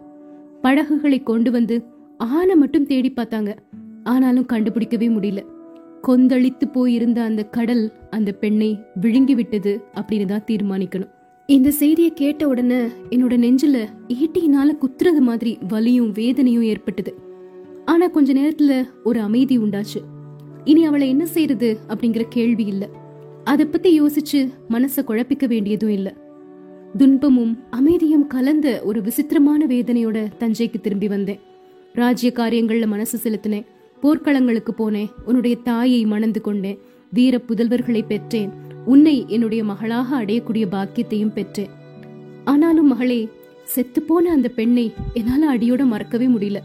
படகுகளை 0.63 1.23
கொண்டு 1.23 1.51
வந்து 1.51 1.85
ஆனை 2.19 2.55
மட்டும் 2.55 2.87
தேடி 2.87 3.13
பார்த்தாங்க. 3.17 3.57
ஆனாலும் 4.05 4.47
கண்டுபிடிக்கவே 4.53 5.09
முடியல. 5.09 5.45
கொந்தளித்து 6.03 6.73
போயிருந்த 6.73 7.23
அந்த 7.23 7.43
கடல் 7.43 7.93
அந்த 8.11 8.33
பெண்ணை 8.33 8.79
விழுங்கி 8.95 9.35
விட்டது 9.35 9.83
அப்படின்னு 9.95 10.25
தான் 10.25 10.45
தீர்மானிக்கணும். 10.51 11.11
இந்த 11.47 11.71
செய்தியை 11.71 12.13
கேட்ட 12.15 12.49
உடனே 12.49 12.81
என்னோட 12.85 13.39
நெஞ்சில 13.45 13.87
ஈட்டியினால 14.09 14.77
குத்துறது 14.81 15.19
மாதிரி 15.19 15.59
வலியும் 15.69 16.13
வேதனையும் 16.13 16.63
ஏற்பட்டது. 16.63 17.30
ஆனா 17.91 18.07
கொஞ்ச 18.07 18.33
நேரத்துல 18.33 18.89
ஒரு 19.05 19.21
அமைதி 19.21 19.59
உண்டாச்சு. 19.59 20.01
இனி 20.65 20.85
அவளை 20.85 21.09
என்ன 21.09 21.27
செய்யறது 21.27 21.79
அப்படிங்கிற 21.89 22.23
கேள்வி 22.29 22.65
இல்ல. 22.65 22.89
அத 23.45 23.67
பத்தி 23.67 24.01
யோசிச்சு 24.01 24.51
மனச 24.71 25.05
குழப்பிக்க 25.07 25.47
வேண்டியதும் 25.47 25.91
இல்ல. 25.91 26.15
துன்பமும் 26.97 27.59
அமைதியும் 27.71 28.27
கலந்த 28.27 28.83
ஒரு 28.85 29.03
விசித்திரமான 29.03 29.67
வேதனையோட 29.67 30.27
தஞ்சைக்கு 30.39 30.81
திரும்பி 30.81 31.09
வந்தேன். 31.09 31.41
ராஜ்ய 31.93 32.33
காரியங்கள்ல 32.35 32.87
மனசு 32.87 33.31
செலுத்தினேன். 33.31 33.67
போர்க்களங்களுக்கு 34.03 34.71
போனேன். 34.79 35.11
உன்னுடைய 35.25 35.57
தாயை 35.57 36.07
மணந்து 36.07 36.41
கொண்டேன். 36.41 36.79
வீர 37.13 37.41
புதல்வர்களை 37.49 38.07
பெற்றேன். 38.07 38.51
உன்னை 38.85 39.25
என்னுடைய 39.29 39.65
மகளாக 39.65 40.25
அடையக்கூடிய 40.25 40.67
பாக்கியத்தையும் 40.73 41.33
பெற்றேன். 41.33 41.69
ஆனாலும் 42.45 42.87
மகளே 42.87 43.29
செத்து 43.65 44.03
போன 44.03 44.31
அந்த 44.31 44.49
பெண்ணை 44.49 44.93
என்னால 45.13 45.57
அடியோட 45.57 45.85
மறக்கவே 45.85 46.27
முடியல. 46.27 46.57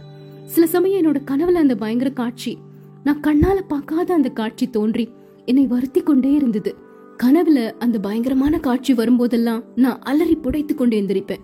சில 0.46 0.68
சமயம் 0.68 1.02
என்னோட 1.02 1.18
கனவுல 1.18 1.54
அந்த 1.54 1.76
பயங்கர 1.76 2.10
காட்சி. 2.10 2.58
நான் 3.04 3.20
கண்ணால 3.20 3.62
பார்க்காத 3.68 4.14
அந்த 4.14 4.30
காட்சி 4.30 4.70
தோன்றி 4.70 5.10
என்னை 5.46 5.68
வருத்தி 5.68 6.02
கொண்டே 6.02 6.32
இருந்தது. 6.32 6.76
கனவுல 7.24 7.72
அந்த 7.72 8.00
பயங்கரமான 8.00 8.60
காட்சி 8.60 8.94
வரும்போதெல்லாம் 8.94 9.64
நான் 9.76 10.00
அலறி 10.02 10.38
புடைத்து 10.38 10.76
கொண்டு 10.76 11.02
எந்திரிப்பேன். 11.02 11.40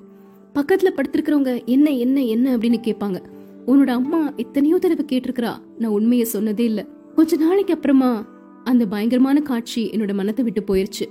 பக்கத்துல 0.55 0.87
படுத்திருக்கிறவங்க 0.95 1.65
என்ன 1.65 1.89
என்ன 1.89 2.23
என்ன? 2.23 2.57
அப்படின்னு 2.57 2.77
கேட்பாங்க. 2.81 3.23
உன்னோட 3.67 3.87
அம்மா 3.87 4.33
எத்தனையோ 4.35 4.77
தடவை 4.77 5.05
கேட்டிருக்கிறா. 5.05 5.57
நான் 5.77 5.91
உண்மையை 5.91 6.27
சொன்னதே 6.33 6.59
இல்ல. 6.59 6.85
கொஞ்ச 7.15 7.37
நாளைக்கு 7.37 7.73
அப்புறமா 7.73 8.25
அந்த 8.63 8.85
பயங்கரமான 8.85 9.39
காட்சி 9.39 9.89
என்னோட 9.89 10.13
மனத்தை 10.13 10.45
விட்டு 10.45 10.75
போயிருச்சு. 10.75 11.05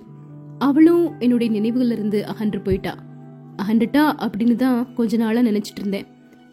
அவளும் 0.58 1.18
என்னுடைய 1.18 1.60
நினைவுகள்ல 1.60 1.92
இருந்து 1.92 2.26
அகன்று 2.26 2.60
போயிட்டா. 2.60 2.94
அகண்டுட்டா 3.56 4.14
அப்படின்னு 4.18 4.54
தான் 4.54 4.94
கொஞ்ச 4.94 5.16
நாளா 5.16 5.40
நினைச்சிட்டு 5.40 5.78
இருந்தேன். 5.78 6.06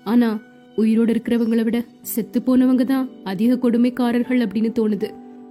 ஆனா 0.03 0.39
உயிரோட 0.77 1.09
இருக்கிறவங்கள 1.13 1.63
விட 1.63 1.85
செத்து 2.01 2.39
போனவங்க 2.39 2.83
தான் 2.83 3.09
அதிக 3.23 3.55
கொடுமைக்காரர்கள் 3.55 4.43
அப்படின்னு 4.43 4.71
தோணுது. 4.79 5.09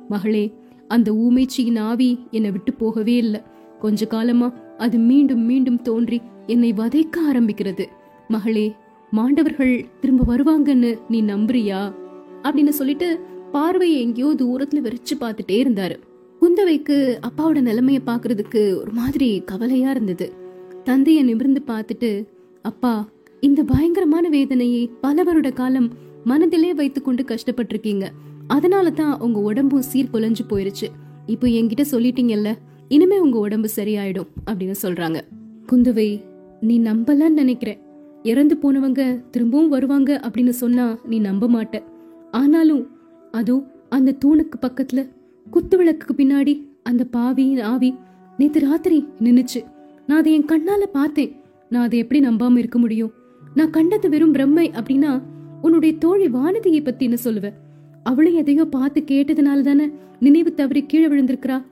மகளே 0.08 0.54
அந்த 0.88 1.12
ஊமைச்சியின் 1.12 1.78
ஆவி 1.78 2.18
என்னை 2.30 2.50
விட்டு 2.50 2.72
போகவே 2.72 3.16
இல்லை. 3.16 3.40
கொஞ்ச 3.80 4.06
காலமா 4.06 4.52
அது 4.78 4.98
மீண்டும் 4.98 5.44
மீண்டும் 5.44 5.82
தோன்றி 5.82 6.20
என்னை 6.46 6.72
வதைக்க 6.72 7.16
ஆரம்பிக்கிறது. 7.32 7.86
மகளே 8.28 8.74
மாண்டவர்கள் 9.10 9.86
திரும்ப 10.00 10.36
வருவாங்கன்னு 10.36 10.98
நீ 11.08 11.22
நம்புறியா? 11.22 11.94
அப்படின்னு 12.42 12.68
சொல்லிட்டு 12.68 13.20
பார்வையை 13.52 14.00
எங்கேயோ 14.00 14.34
தூரத்துல 14.38 14.80
விரிச்சு 14.86 15.14
பார்த்துட்டே 15.20 15.56
இருந்தாரு. 15.64 15.96
குந்தவைக்கு 16.40 16.96
அப்பாவோட 17.28 17.60
நிலைமைய 17.60 17.98
பாக்குறதுக்கு 18.06 18.76
ஒரு 18.76 18.92
மாதிரி 18.92 19.42
கவலையா 19.46 19.90
இருந்தது. 19.90 20.32
தந்தைய 20.84 21.22
நிமிர்ந்து 21.22 21.62
பார்த்துட்டு 21.66 22.10
அப்பா 22.62 23.08
இந்த 23.40 23.62
பயங்கரமான 23.64 24.28
வேதனையை 24.28 24.90
பல 25.00 25.22
வருட 25.22 25.50
காலம் 25.50 25.90
மனதிலே 26.24 26.74
வைத்துக்கொண்டு 26.74 27.24
கஷ்டப்பட்டிருக்கீங்க. 27.24 28.06
அதனால 28.46 28.90
தான் 28.90 29.20
உங்க 29.20 29.40
உடம்பும் 29.40 29.82
சீர் 29.82 30.12
குலைஞ்சு 30.12 30.44
போயிருச்சு. 30.48 30.88
இப்போ 31.26 31.46
என்கிட்ட 31.46 31.84
சொல்லிட்டீங்கல்ல 31.90 32.56
இனிமே 32.88 33.18
உங்க 33.18 33.38
உடம்பு 33.38 33.68
சரியாயிடும் 33.76 34.26
அப்படின்னு 34.46 34.74
சொல்றாங்க. 34.82 35.20
குந்தவை 35.66 36.22
நீ 36.60 36.80
நம்பலன்னு 36.80 37.28
நினைக்கிறேன். 37.28 37.78
இறந்து 38.22 38.56
போனவங்க 38.62 39.30
திரும்பவும் 39.30 39.68
வருவாங்க 39.68 40.20
அப்படின்னு 40.26 40.48
சொன்னா 40.48 40.98
நீ 41.04 41.18
நம்ப 41.18 41.48
மாட்ட. 41.48 41.82
ஆனாலும் 42.30 42.88
அதோ 43.32 43.62
அந்த 43.88 44.16
தூணுக்கு 44.24 44.56
பக்கத்துல 44.60 45.08
குத்து 45.50 45.76
விளக்குக்கு 45.76 46.24
பின்னாடி 46.24 46.68
அந்த 46.82 47.04
பாவி 47.04 47.60
ஆவி 47.60 47.94
நேத்து 48.38 48.60
ராத்திரி 48.60 49.08
நின்னுச்சு. 49.20 49.64
நான் 50.06 50.18
அதை 50.18 50.32
என் 50.32 50.44
கண்ணால 50.44 50.82
பார்த்தேன். 50.92 51.36
நான் 51.68 51.82
அதை 51.82 51.98
எப்படி 51.98 52.28
நம்பாம 52.28 52.56
இருக்க 52.56 52.78
முடியும்? 52.78 53.12
நான் 53.56 53.70
கண்டது 53.70 54.08
வெறும் 54.08 54.34
பிரம்மை 54.34 54.64
அப்படின்னா 54.70 55.22
உன்னுடைய 55.62 55.96
தோழி 55.98 56.26
வானதியை 56.26 56.84
பத்தி 56.84 57.04
என்ன 57.04 57.16
சொல்லுவ? 57.24 57.52
அவளும் 58.02 58.34
எதையோ 58.34 58.64
பார்த்து 58.64 59.04
கேட்டதுனால 59.06 59.60
தானே 59.60 59.90
நினைவு 60.20 60.54
தவறி 60.54 60.84
கீழே 60.86 61.06
விழுந்திருக்கிறா? 61.06 61.64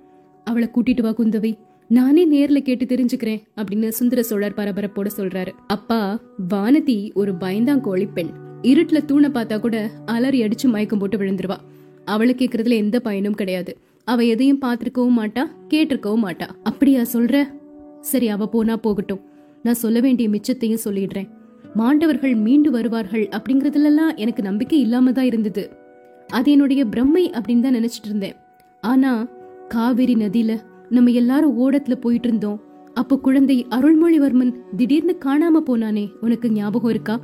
அவளை 0.44 0.68
கூட்டிட்டு 0.74 1.02
வா 1.02 1.08
குந்தவை. 1.08 1.54
நானே 1.88 2.28
நேர்ல 2.28 2.58
கேட்டு 2.58 2.84
தெரிஞ்சுக்கிறேன் 2.84 3.42
அப்படின்னு 3.56 3.88
சுந்தர 3.88 4.22
சோழர் 4.22 4.56
பரபரப்போட 4.56 5.06
சொல்றாரு. 5.16 5.52
அப்பா 5.66 6.20
வானதி 6.48 7.12
ஒரு 7.12 7.32
பயந்தாங்கோழி 7.32 8.08
பெண். 8.14 8.30
இருட்டுல 8.62 9.04
தூணை 9.04 9.30
பார்த்தா 9.30 9.60
கூட 9.60 9.90
அலறி 10.06 10.42
அடிச்சு 10.42 10.64
மயக்கம் 10.64 10.98
போட்டு 10.98 11.18
விழுந்துருவா. 11.18 11.56
அவளை 12.04 12.34
கேக்குறதுல 12.38 12.68
எந்த 12.68 13.00
பயனும் 13.00 13.34
கிடையாது. 13.34 13.78
அவ 14.04 14.22
எதையும் 14.22 14.62
பார்த்திருக்கவும் 14.62 15.18
மாட்டா 15.18 15.44
கேட்டிருக்கவும் 15.68 16.24
மாட்டா. 16.24 16.48
அப்படியா 16.62 17.02
சொல்ற? 17.12 17.44
சரி 18.00 18.28
அவ 18.28 18.46
போனா 18.46 18.76
போகட்டும். 18.76 19.20
நான் 19.62 19.74
சொல்ல 19.74 20.00
வேண்டிய 20.00 20.28
மிச்சத்தையும் 20.28 20.84
சொல்லிடுறேன். 20.84 21.28
மாண்டவர்கள் 21.78 22.34
மீண்டு 22.34 22.70
வருவார்கள் 22.70 23.24
அப்படிங்கறதுலலாம் 23.36 24.12
எனக்கு 24.16 24.42
நம்பிக்கை 24.42 24.78
இல்லாம 24.80 25.12
தான் 25.12 25.24
இருந்தது. 25.24 25.62
அது 26.28 26.48
என்னுடைய 26.50 26.82
பிரம்மை 26.84 27.24
அப்படின்னு 27.36 27.60
தான் 27.60 27.76
நினைச்சிட்டு 27.78 28.08
இருந்தேன். 28.10 28.36
ஆனா 28.82 29.12
காவிரி 29.68 30.14
நதியில 30.14 30.52
நம்ம 30.88 31.10
எல்லாரும் 31.20 31.56
ஓடத்துல 31.62 31.94
போயிட்டு 31.94 32.28
இருந்தோம் 32.28 32.60
அப்போ 32.94 33.14
குழந்தை 33.18 33.56
அருள்மொழிவர்மன் 33.70 34.52
திடீர்னு 34.76 35.14
காணாம 35.24 35.62
போனானே 35.68 36.04
உனக்கு 36.20 36.48
ஞாபகம் 36.52 36.90
இருக்கா? 36.90 37.16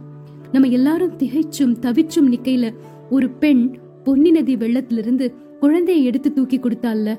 நம்ம 0.52 0.68
எல்லாரும் 0.78 1.16
திகைச்சும் 1.16 1.74
தவிச்சும் 1.84 2.30
நிக்கையில 2.32 2.72
ஒரு 3.10 3.28
பெண் 3.42 3.62
பொன்னி 4.04 4.30
நதி 4.30 4.56
வெள்ளத்திலிருந்து 4.56 5.28
குழந்தையை 5.60 6.02
எடுத்து 6.04 6.32
தூக்கி 6.32 6.58
கொடுத்தாள்ல. 6.58 7.10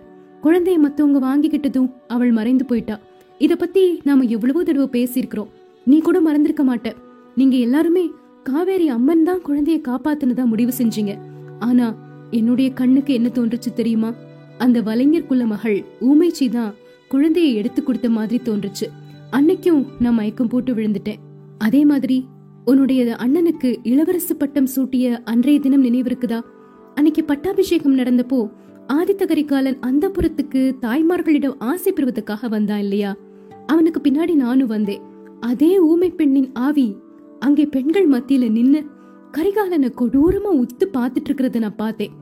குழந்தைய 0.44 0.78
மத்தவங்க 0.78 1.20
வாங்கிக்கிட்டதும் 1.28 1.90
அவள் 2.08 2.32
மறைந்து 2.32 2.66
போயிட்டா. 2.66 2.98
இத 3.38 3.56
பத்தி 3.56 3.84
நாம 4.04 4.26
எவ்வளவோ 4.36 4.64
தடவை 4.64 4.88
பேசியிருக்கிறோம். 4.98 5.50
நீ 5.88 6.00
கூட 6.00 6.18
மறந்திருக்க 6.22 6.64
மாட்ட. 6.64 6.90
நீங்க 7.36 7.56
எல்லாருமே 7.58 8.12
காவேரி 8.44 8.90
அம்மன் 8.90 9.24
தான் 9.24 9.42
குழந்தைய 9.48 9.80
காப்பாத்துனதா 9.88 10.46
முடிவு 10.46 10.74
செஞ்சீங்க. 10.78 11.18
ஆனா 11.60 11.96
என்னுடைய 12.32 12.74
கண்ணுக்கு 12.74 13.14
என்ன 13.14 13.30
தோன்றுச்சு 13.30 13.74
தெரியுமா? 13.74 14.14
அந்த 14.58 14.82
வலைஞர் 14.82 15.26
குல 15.26 15.46
மகள் 15.46 15.84
ஊமைச்சி 16.02 16.50
தான் 16.50 16.74
குழந்தையை 17.08 17.56
எடுத்து 17.56 17.84
கொடுத்த 17.84 18.10
மாதிரி 18.10 18.42
தோன்றுச்சு. 18.44 18.88
அன்னைக்கும் 19.32 19.86
நான் 20.00 20.14
மயக்கம் 20.14 20.48
போட்டு 20.48 20.74
விழுந்துட்டேன். 20.74 21.20
அதே 21.58 21.86
மாதிரி 21.86 22.26
உன்னுடைய 22.66 23.16
அண்ணனுக்கு 23.16 23.78
இளவரசு 23.84 24.34
பட்டம் 24.38 24.68
சூட்டிய 24.76 25.22
அன்றைய 25.24 25.60
தினம் 25.60 25.84
நினைவிருக்குதா? 25.84 26.42
அன்னைக்கு 26.96 27.24
பட்டாபிஷேகம் 27.24 27.98
நடந்தப்போ 27.98 28.52
ஆதித்த 28.88 29.26
கரிகாலன் 29.26 29.80
அந்த 29.80 30.10
புறத்துக்கு 30.10 30.76
தாய்மார்களிடம் 30.82 31.60
ஆசை 31.60 31.92
பெறுவதற்காக 31.92 32.48
வந்தான் 32.48 32.80
இல்லையா? 32.80 33.18
அவனுக்கு 33.68 34.02
பின்னாடி 34.04 34.36
நானும் 34.36 34.68
வந்தேன். 34.68 35.02
அதே 35.40 35.80
ஊமை 35.80 36.10
பெண்ணின் 36.10 36.52
ஆவி 36.54 36.96
அங்கே 37.46 37.66
பெண்கள் 37.66 38.08
மத்தியில 38.10 38.46
நின்னு 38.52 38.80
கரிகாலனை 39.38 39.90
கொடூரமா 40.00 40.52
உத்து 40.62 40.86
பார்த்துட்டு 40.96 41.30
இருக்கிறத 41.30 41.60
நான் 41.60 41.82
பார்த்தேன். 41.84 42.14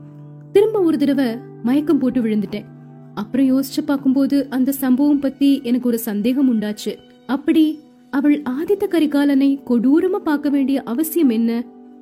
திரும்ப 0.52 0.78
ஒரு 0.88 0.96
தடவை 0.98 1.26
மயக்கம் 1.62 1.98
போட்டு 1.98 2.20
விழுந்துட்டேன். 2.22 2.66
அப்புறம் 3.14 3.48
யோசிச்சு 3.52 3.82
பார்க்கும்போது 3.86 4.36
அந்த 4.50 4.70
சம்பவம் 4.72 5.20
பத்தி 5.20 5.48
எனக்கு 5.62 5.88
ஒரு 5.88 5.98
சந்தேகம் 5.98 6.50
உண்டாச்சு. 6.52 6.92
அப்படி 7.26 7.64
அவள் 8.12 8.36
ஆதித்த 8.50 8.84
கரிகாலனை 8.88 9.50
கொடூரமா 9.70 10.20
பார்க்க 10.28 10.48
வேண்டிய 10.48 10.78
அவசியம் 10.82 11.32
என்ன 11.38 11.50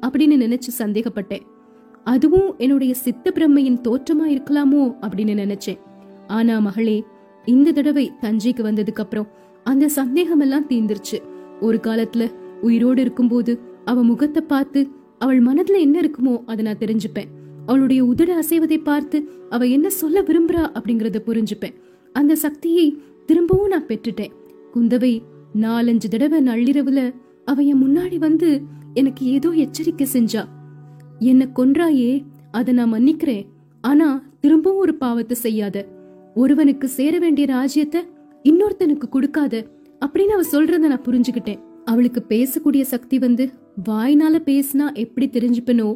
அப்படின்னு 0.06 0.36
நினைச்சு 0.44 0.70
சந்தேகப்பட்டேன். 0.78 1.44
அதுவும் 2.06 2.50
என்னுடைய 2.58 2.92
சித்த 3.04 3.32
பிரம்மையின் 3.34 3.80
தோற்றமா 3.86 4.26
இருக்கலாமோ 4.34 4.82
அப்படின்னு 5.04 5.34
நினைச்சேன். 5.44 5.80
ஆனா 6.26 6.54
மகளே 6.58 6.98
இந்த 7.44 7.72
தடவை 7.72 8.04
தஞ்சைக்கு 8.20 8.62
வந்ததுக்கு 8.68 9.02
அப்புறம் 9.04 9.28
அந்த 9.64 9.84
சந்தேகம் 9.98 10.40
எல்லாம் 10.40 10.68
தீந்துருச்சு 10.68 11.18
ஒரு 11.60 11.78
காலத்துல 11.82 12.24
உயிரோடு 12.62 13.00
இருக்கும்போது 13.00 13.52
அவ 13.84 14.02
முகத்தை 14.02 14.42
பார்த்து 14.42 14.80
அவள் 15.18 15.40
மனதுல 15.42 15.78
என்ன 15.78 15.96
இருக்குமோ 16.00 16.34
அதை 16.46 16.64
நான் 16.64 16.80
தெரிஞ்சுப்பேன். 16.80 17.30
அவளுடைய 17.66 18.00
உதட 18.04 18.30
அசைவதை 18.42 18.78
பார்த்து 18.82 19.18
அவ 19.50 19.66
என்ன 19.66 19.88
சொல்ல 19.90 20.22
விரும்புறா 20.22 20.62
அப்படிங்கறத 20.76 21.20
புரிஞ்சுப்பேன். 21.26 21.74
அந்த 22.12 22.36
சக்தியை 22.36 22.86
திரும்பவும் 23.26 23.68
நான் 23.68 23.86
பெற்றுட்டேன். 23.86 24.34
குந்தவை 24.74 25.12
நாலஞ்சு 25.60 26.08
தடவை 26.08 26.38
நள்ளிரவுல 26.42 27.00
அவ 27.44 27.62
என் 27.62 27.82
முன்னாடி 27.84 28.18
வந்து 28.18 28.48
எனக்கு 28.94 29.22
ஏதோ 29.26 29.50
எச்சரிக்கை 29.64 30.06
செஞ்சா. 30.12 30.42
என்ன 31.18 31.48
கொன்றாயே 31.56 32.10
அதை 32.50 32.74
நான் 32.74 32.92
மன்னிக்கிறேன். 32.94 33.46
ஆனா 33.84 34.08
திரும்பவும் 34.40 34.78
ஒரு 34.78 34.94
பாவத்தை 34.94 35.36
செய்யாத. 35.36 35.86
ஒருவனுக்கு 36.34 36.88
சேர 36.88 37.14
வேண்டிய 37.18 37.46
ராஜ்யத்தை 37.46 38.00
இன்னொருத்தனுக்கு 38.44 39.06
கொடுக்காத. 39.08 39.54
அப்படின்னு 40.00 40.34
அவ 40.36 40.44
சொல்றத 40.52 40.88
நான் 40.92 41.06
புரிஞ்சுக்கிட்டேன். 41.08 41.62
அவளுக்கு 41.90 42.20
பேசக்கூடிய 42.28 42.82
சக்தி 42.92 43.16
வந்து 43.18 43.44
வாய்னால 43.88 44.36
பேசினா 44.50 44.86
எப்படி 45.02 45.26
தெரிஞ்சுப்பனோ 45.28 45.88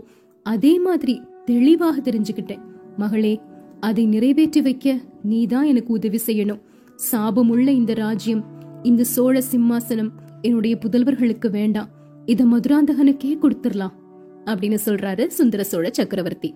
அதே 0.47 0.73
மாதிரி 0.79 1.15
தெளிவாக 1.45 1.97
தெரிஞ்சுக்கிட்டேன். 2.01 2.63
மகளே 2.97 3.35
அதை 3.81 4.03
நிறைவேற்றி 4.07 4.61
வைக்க 4.61 4.95
நீதான் 5.23 5.69
எனக்கு 5.71 5.91
உதவி 5.93 6.21
செய்யணும். 6.27 6.61
சாபமுள்ள 7.07 7.69
இந்த 7.81 7.93
ராஜ்யம் 7.95 8.43
இந்த 8.83 9.03
சோழ 9.15 9.43
சிம்மாசனம் 9.53 10.11
என்னுடைய 10.43 10.75
புதல்வர்களுக்கு 10.83 11.49
வேண்டாம். 11.51 11.91
இத 12.27 12.45
மதுராந்தகனுக்கே 12.45 13.33
கொடுத்துடலாம் 13.43 13.97
அப்படின்னு 14.45 14.79
சொல்றாரு 14.87 15.25
சுந்தர 15.39 15.63
சோழ 15.65 15.87
சக்கரவர்த்தி. 15.93 16.51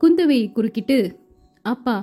குந்தவை 0.00 0.40
குறுக்கிட்டு 0.52 0.98
அப்பா 1.64 1.96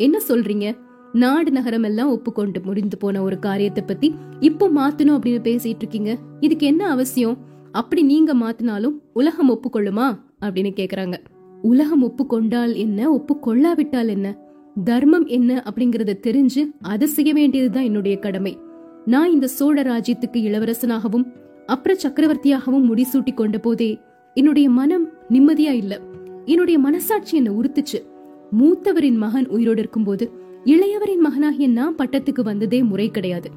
என்ன 0.00 0.16
சொல்றீங்க? 0.28 0.66
நாடு 1.12 1.50
நகரம் 1.50 1.82
எல்லாம் 1.82 2.10
ஒப்புக்கொண்டு 2.10 2.60
முடிந்து 2.64 2.96
போன 2.96 3.22
ஒரு 3.22 3.38
காரியத்தை 3.38 3.84
பத்தி 3.86 4.14
இப்போ 4.40 4.68
மாத்தணும் 4.68 5.18
அப்படின்னு 5.18 5.40
பேசிட்டு 5.42 5.76
இருக்கீங்க. 5.78 6.16
இதுக்கு 6.40 6.66
என்ன 6.66 6.90
அவசியம்? 6.90 7.36
அப்படி 7.72 8.02
நீங்க 8.02 8.34
மாத்தினாலும் 8.34 9.00
உலகம் 9.12 9.50
ஒப்புக்கொள்ளுமா? 9.50 10.18
அப்படின்னு 10.40 10.70
கேக்குறாங்க. 10.76 11.14
உலகம் 11.62 12.02
ஒப்புக்கொண்டால் 12.02 12.74
என்ன? 12.74 13.14
ஒப்புக்கொள்ளாவிட்டால் 13.14 14.08
என்ன? 14.08 14.36
தர்மம் 14.84 15.26
என்ன 15.26 15.62
அப்படிங்கறத 15.66 16.14
தெரிஞ்சு 16.22 16.70
அதை 16.82 17.08
செய்ய 17.08 17.32
வேண்டியதுதான் 17.32 17.82
என்னுடைய 17.82 18.18
கடமை. 18.18 18.58
நான் 19.04 19.30
இந்த 19.30 19.46
சோழ 19.46 19.82
ராஜ்யத்துக்கு 19.82 20.32
இளவரசனாகவும் 20.32 21.32
அப்புறம் 21.66 21.98
சக்கரவர்த்தியாகவும் 22.02 22.92
முடிசூட்டி 22.92 23.34
கொண்ட 23.34 23.58
போதே 23.58 23.98
என்னுடைய 24.34 24.70
மனம் 24.70 25.08
நிம்மதியா 25.28 25.70
இல்ல. 25.70 26.00
என்னுடைய 26.44 26.78
மனசாட்சி 26.78 27.36
என்ன 27.36 27.50
உறுத்துச்சு. 27.50 28.02
மூத்தவரின் 28.60 29.16
மகன் 29.16 29.48
உயிரோடு 29.48 29.78
இருக்கும்போது 29.78 30.48
இளையவரின் 30.64 31.18
மகனாகிய 31.18 31.68
நான் 31.68 31.96
பட்டத்துக்கு 31.96 32.42
வந்ததே 32.42 32.82
முறை 32.82 33.10
கிடையாது. 33.10 33.50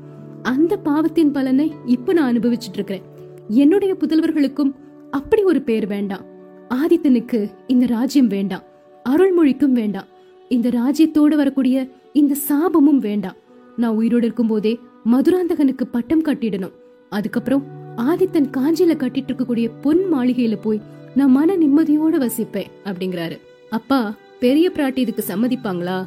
அந்த 0.43 0.77
பாவத்தின் 0.77 1.31
பலனை 1.31 1.71
இப்ப 1.85 2.13
நான் 2.13 2.37
அனுபவிச்சுட்டு 2.37 2.73
இருக்கிறேன் 2.73 3.01
என்னுடைய 3.47 3.95
புதல்வர்களுக்கும் 3.99 4.71
அப்படி 5.11 5.43
ஒரு 5.43 5.61
பேர் 5.61 5.87
வேண்டாம். 5.87 6.25
ஆதித்தனுக்கு 6.69 7.49
இந்த 7.67 7.85
ராஜ்யம் 7.85 8.27
வேண்டாம். 8.27 8.61
அருள்மொழிக்கும் 9.09 9.71
வேண்டாம். 9.71 10.05
இந்த 10.49 10.69
ராஜ்யத்தோடு 10.69 11.35
வரக்கூடிய 11.35 11.87
இந்த 12.13 12.35
சாபமும் 12.49 12.97
வேண்டாம். 12.97 13.35
நான் 13.77 13.95
உயிரோடு 13.95 14.25
இருக்கும் 14.25 14.47
போதே 14.47 14.79
மதுராந்தகனுக்கு 15.11 15.83
பட்டம் 15.91 16.23
கட்டிடணும். 16.23 16.71
அதுக்கப்புறம் 17.09 17.63
ஆதித்தன் 17.97 18.49
காஞ்சியில 18.57 18.93
கட்டிட்டு 18.95 19.27
இருக்கக்கூடிய 19.27 19.71
பொன் 19.81 20.01
மாளிகையில 20.13 20.57
போய் 20.61 20.81
நான் 21.15 21.31
மன 21.31 21.55
நிம்மதியோட 21.55 22.17
வசிப்பேன் 22.17 22.71
அப்படிங்கிறாரு. 22.85 23.39
அப்பா 23.69 24.13
பெரிய 24.39 24.71
பிராட்டி 24.75 24.97
இதுக்கு 24.97 25.23
சம்மதிப்பாங்களா? 25.27 26.05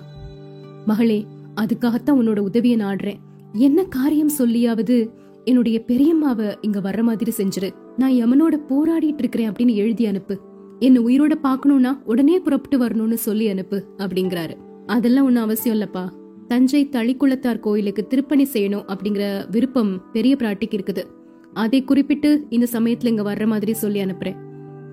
மகளே 0.86 1.26
அதுக்காகத்தான் 1.60 2.18
உன்னோட 2.20 2.38
உதவியை 2.38 2.78
நாடுறேன் 2.78 3.20
என்ன 3.52 3.84
காரியம் 3.84 4.30
சொல்லியாவது 4.38 5.10
என்னுடைய 5.44 5.82
பெரியம்மாவ 5.86 6.54
இங்க 6.60 6.80
வர்ற 6.80 7.02
மாதிரி 7.02 7.32
செஞ்சிரு. 7.36 7.70
நான் 7.96 8.12
யமனோட 8.12 8.54
போராடிட்டு 8.68 9.18
இருக்கிறேன் 9.18 9.50
அப்படின்னு 9.50 9.74
எழுதி 9.74 10.06
அனுப்பு. 10.06 10.40
என்ன 10.78 11.00
உயிரோட 11.00 11.34
பாக்கணும்னா 11.42 11.98
உடனே 12.04 12.38
புறப்பட்டு 12.38 12.78
வரணும்னு 12.78 13.14
சொல்லி 13.14 13.48
அனுப்பு 13.48 13.84
அப்படிங்கிறாரு. 13.98 14.54
அதெல்லாம் 14.86 15.24
ஒன்னும் 15.24 15.42
அவசியம் 15.42 15.76
இல்லப்பா. 15.76 16.04
தஞ்சை 16.48 16.88
தளிக்குளத்தார் 16.92 17.58
கோயிலுக்கு 17.58 18.06
திருப்பணி 18.06 18.46
செய்யணும் 18.52 18.84
அப்படிங்கிற 18.92 19.50
விருப்பம் 19.50 20.10
பெரிய 20.12 20.36
பிராட்டிக்கு 20.38 20.78
இருக்குது. 20.78 21.04
அதை 21.52 21.84
குறிப்பிட்டு 21.84 22.46
இந்த 22.50 22.66
சமயத்துல 22.72 23.06
இங்க 23.06 23.22
வர்ற 23.22 23.46
மாதிரி 23.46 23.74
சொல்லி 23.74 24.04
அனுப்புறேன். 24.04 24.36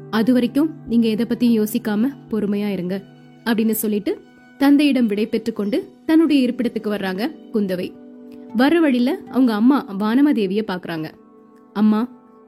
அது 0.10 0.34
வரைக்கும் 0.34 0.70
நீங்க 0.88 1.08
எதை 1.08 1.26
பத்தியும் 1.26 1.60
யோசிக்காம 1.62 2.10
பொறுமையா 2.30 2.68
இருங்க 2.68 3.04
அப்படின்னு 3.46 3.72
சொல்லிட்டு 3.72 4.20
தந்தையிடம் 4.64 5.06
விடை 5.06 5.30
கொண்டு 5.54 5.78
தன்னுடைய 6.06 6.48
இருப்பிடத்துக்கு 6.48 6.90
வர்றாங்க 6.96 7.24
குந்தவை. 7.54 7.88
வர்ற 8.58 8.80
வழியில 8.80 9.18
அவங்க 9.32 9.54
அம்மா 9.54 9.78
வானமாதேவிய 10.00 10.62
பாக்குறாங்க. 10.68 11.08
அம்மா 11.74 12.00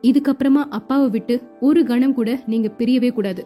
இதுக்கப்புறமா 0.01 0.63
அப்பாவை 0.77 1.09
விட்டு 1.09 1.41
ஒரு 1.61 1.83
கணம் 1.85 2.13
கூட 2.13 2.43
நீங்க 2.47 2.71
பிரியவே 2.77 3.11
கூடாது. 3.11 3.45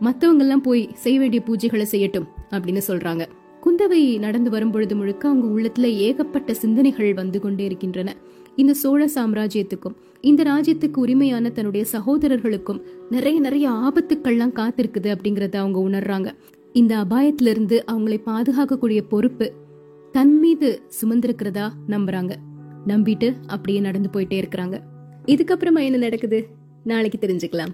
மத்தவங்க 0.00 0.42
எல்லாம் 0.42 0.60
போய் 0.60 0.88
செய்ய 0.94 1.18
வேண்டிய 1.18 1.42
பூஜைகளை 1.46 1.84
செய்யட்டும் 1.90 2.28
அப்படின்னு 2.50 2.82
சொல்றாங்க. 2.88 3.26
குந்தவை 3.64 4.18
நடந்து 4.18 4.50
வரும் 4.50 4.70
பொழுது 4.70 4.96
முழுக்க 4.96 5.28
அவங்க 5.28 5.46
உள்ளத்துல 5.60 5.86
ஏகப்பட்ட 6.06 6.54
சிந்தனைகள் 6.54 7.14
வந்து 7.14 7.40
கொண்டே 7.40 7.64
இருக்கின்றன. 7.64 8.16
இந்த 8.56 8.74
சோழ 8.74 9.08
சாம்ராஜ்யத்துக்கும் 9.14 9.98
இந்த 10.20 10.42
ராஜ்யத்துக்கு 10.42 10.96
உரிமையான 10.96 11.50
தன்னுடைய 11.50 11.86
சகோதரர்களுக்கும் 11.92 12.80
நிறைய 13.10 13.40
நிறைய 13.40 13.68
ஆபத்துக்கள்லாம் 13.70 14.56
காத்திருக்குது 14.60 15.08
அப்படிங்கறத 15.14 15.56
அவங்க 15.56 15.78
உணர்றாங்க. 15.88 16.30
இந்த 16.72 16.96
அபாயத்திலிருந்து 16.96 17.82
அவங்களை 17.92 18.20
பாதுகாக்கக்கூடிய 18.26 19.00
பொறுப்பு 19.08 19.52
தன் 20.12 20.38
மீது 20.38 20.82
சுமந்திருக்கிறதா 21.00 21.70
நம்புறாங்க. 21.88 22.36
நம்பிட்டு 22.86 23.34
அப்படியே 23.46 23.80
நடந்து 23.80 24.08
போயிட்டே 24.12 24.44
இருக்கிறாங்க. 24.44 24.80
இதுக்கப்புறமா 25.26 25.84
என்ன 25.84 25.96
நடக்குது? 25.96 26.46
நாளைக்கு 26.84 27.26
தெரிஞ்சுக்கலாம். 27.26 27.72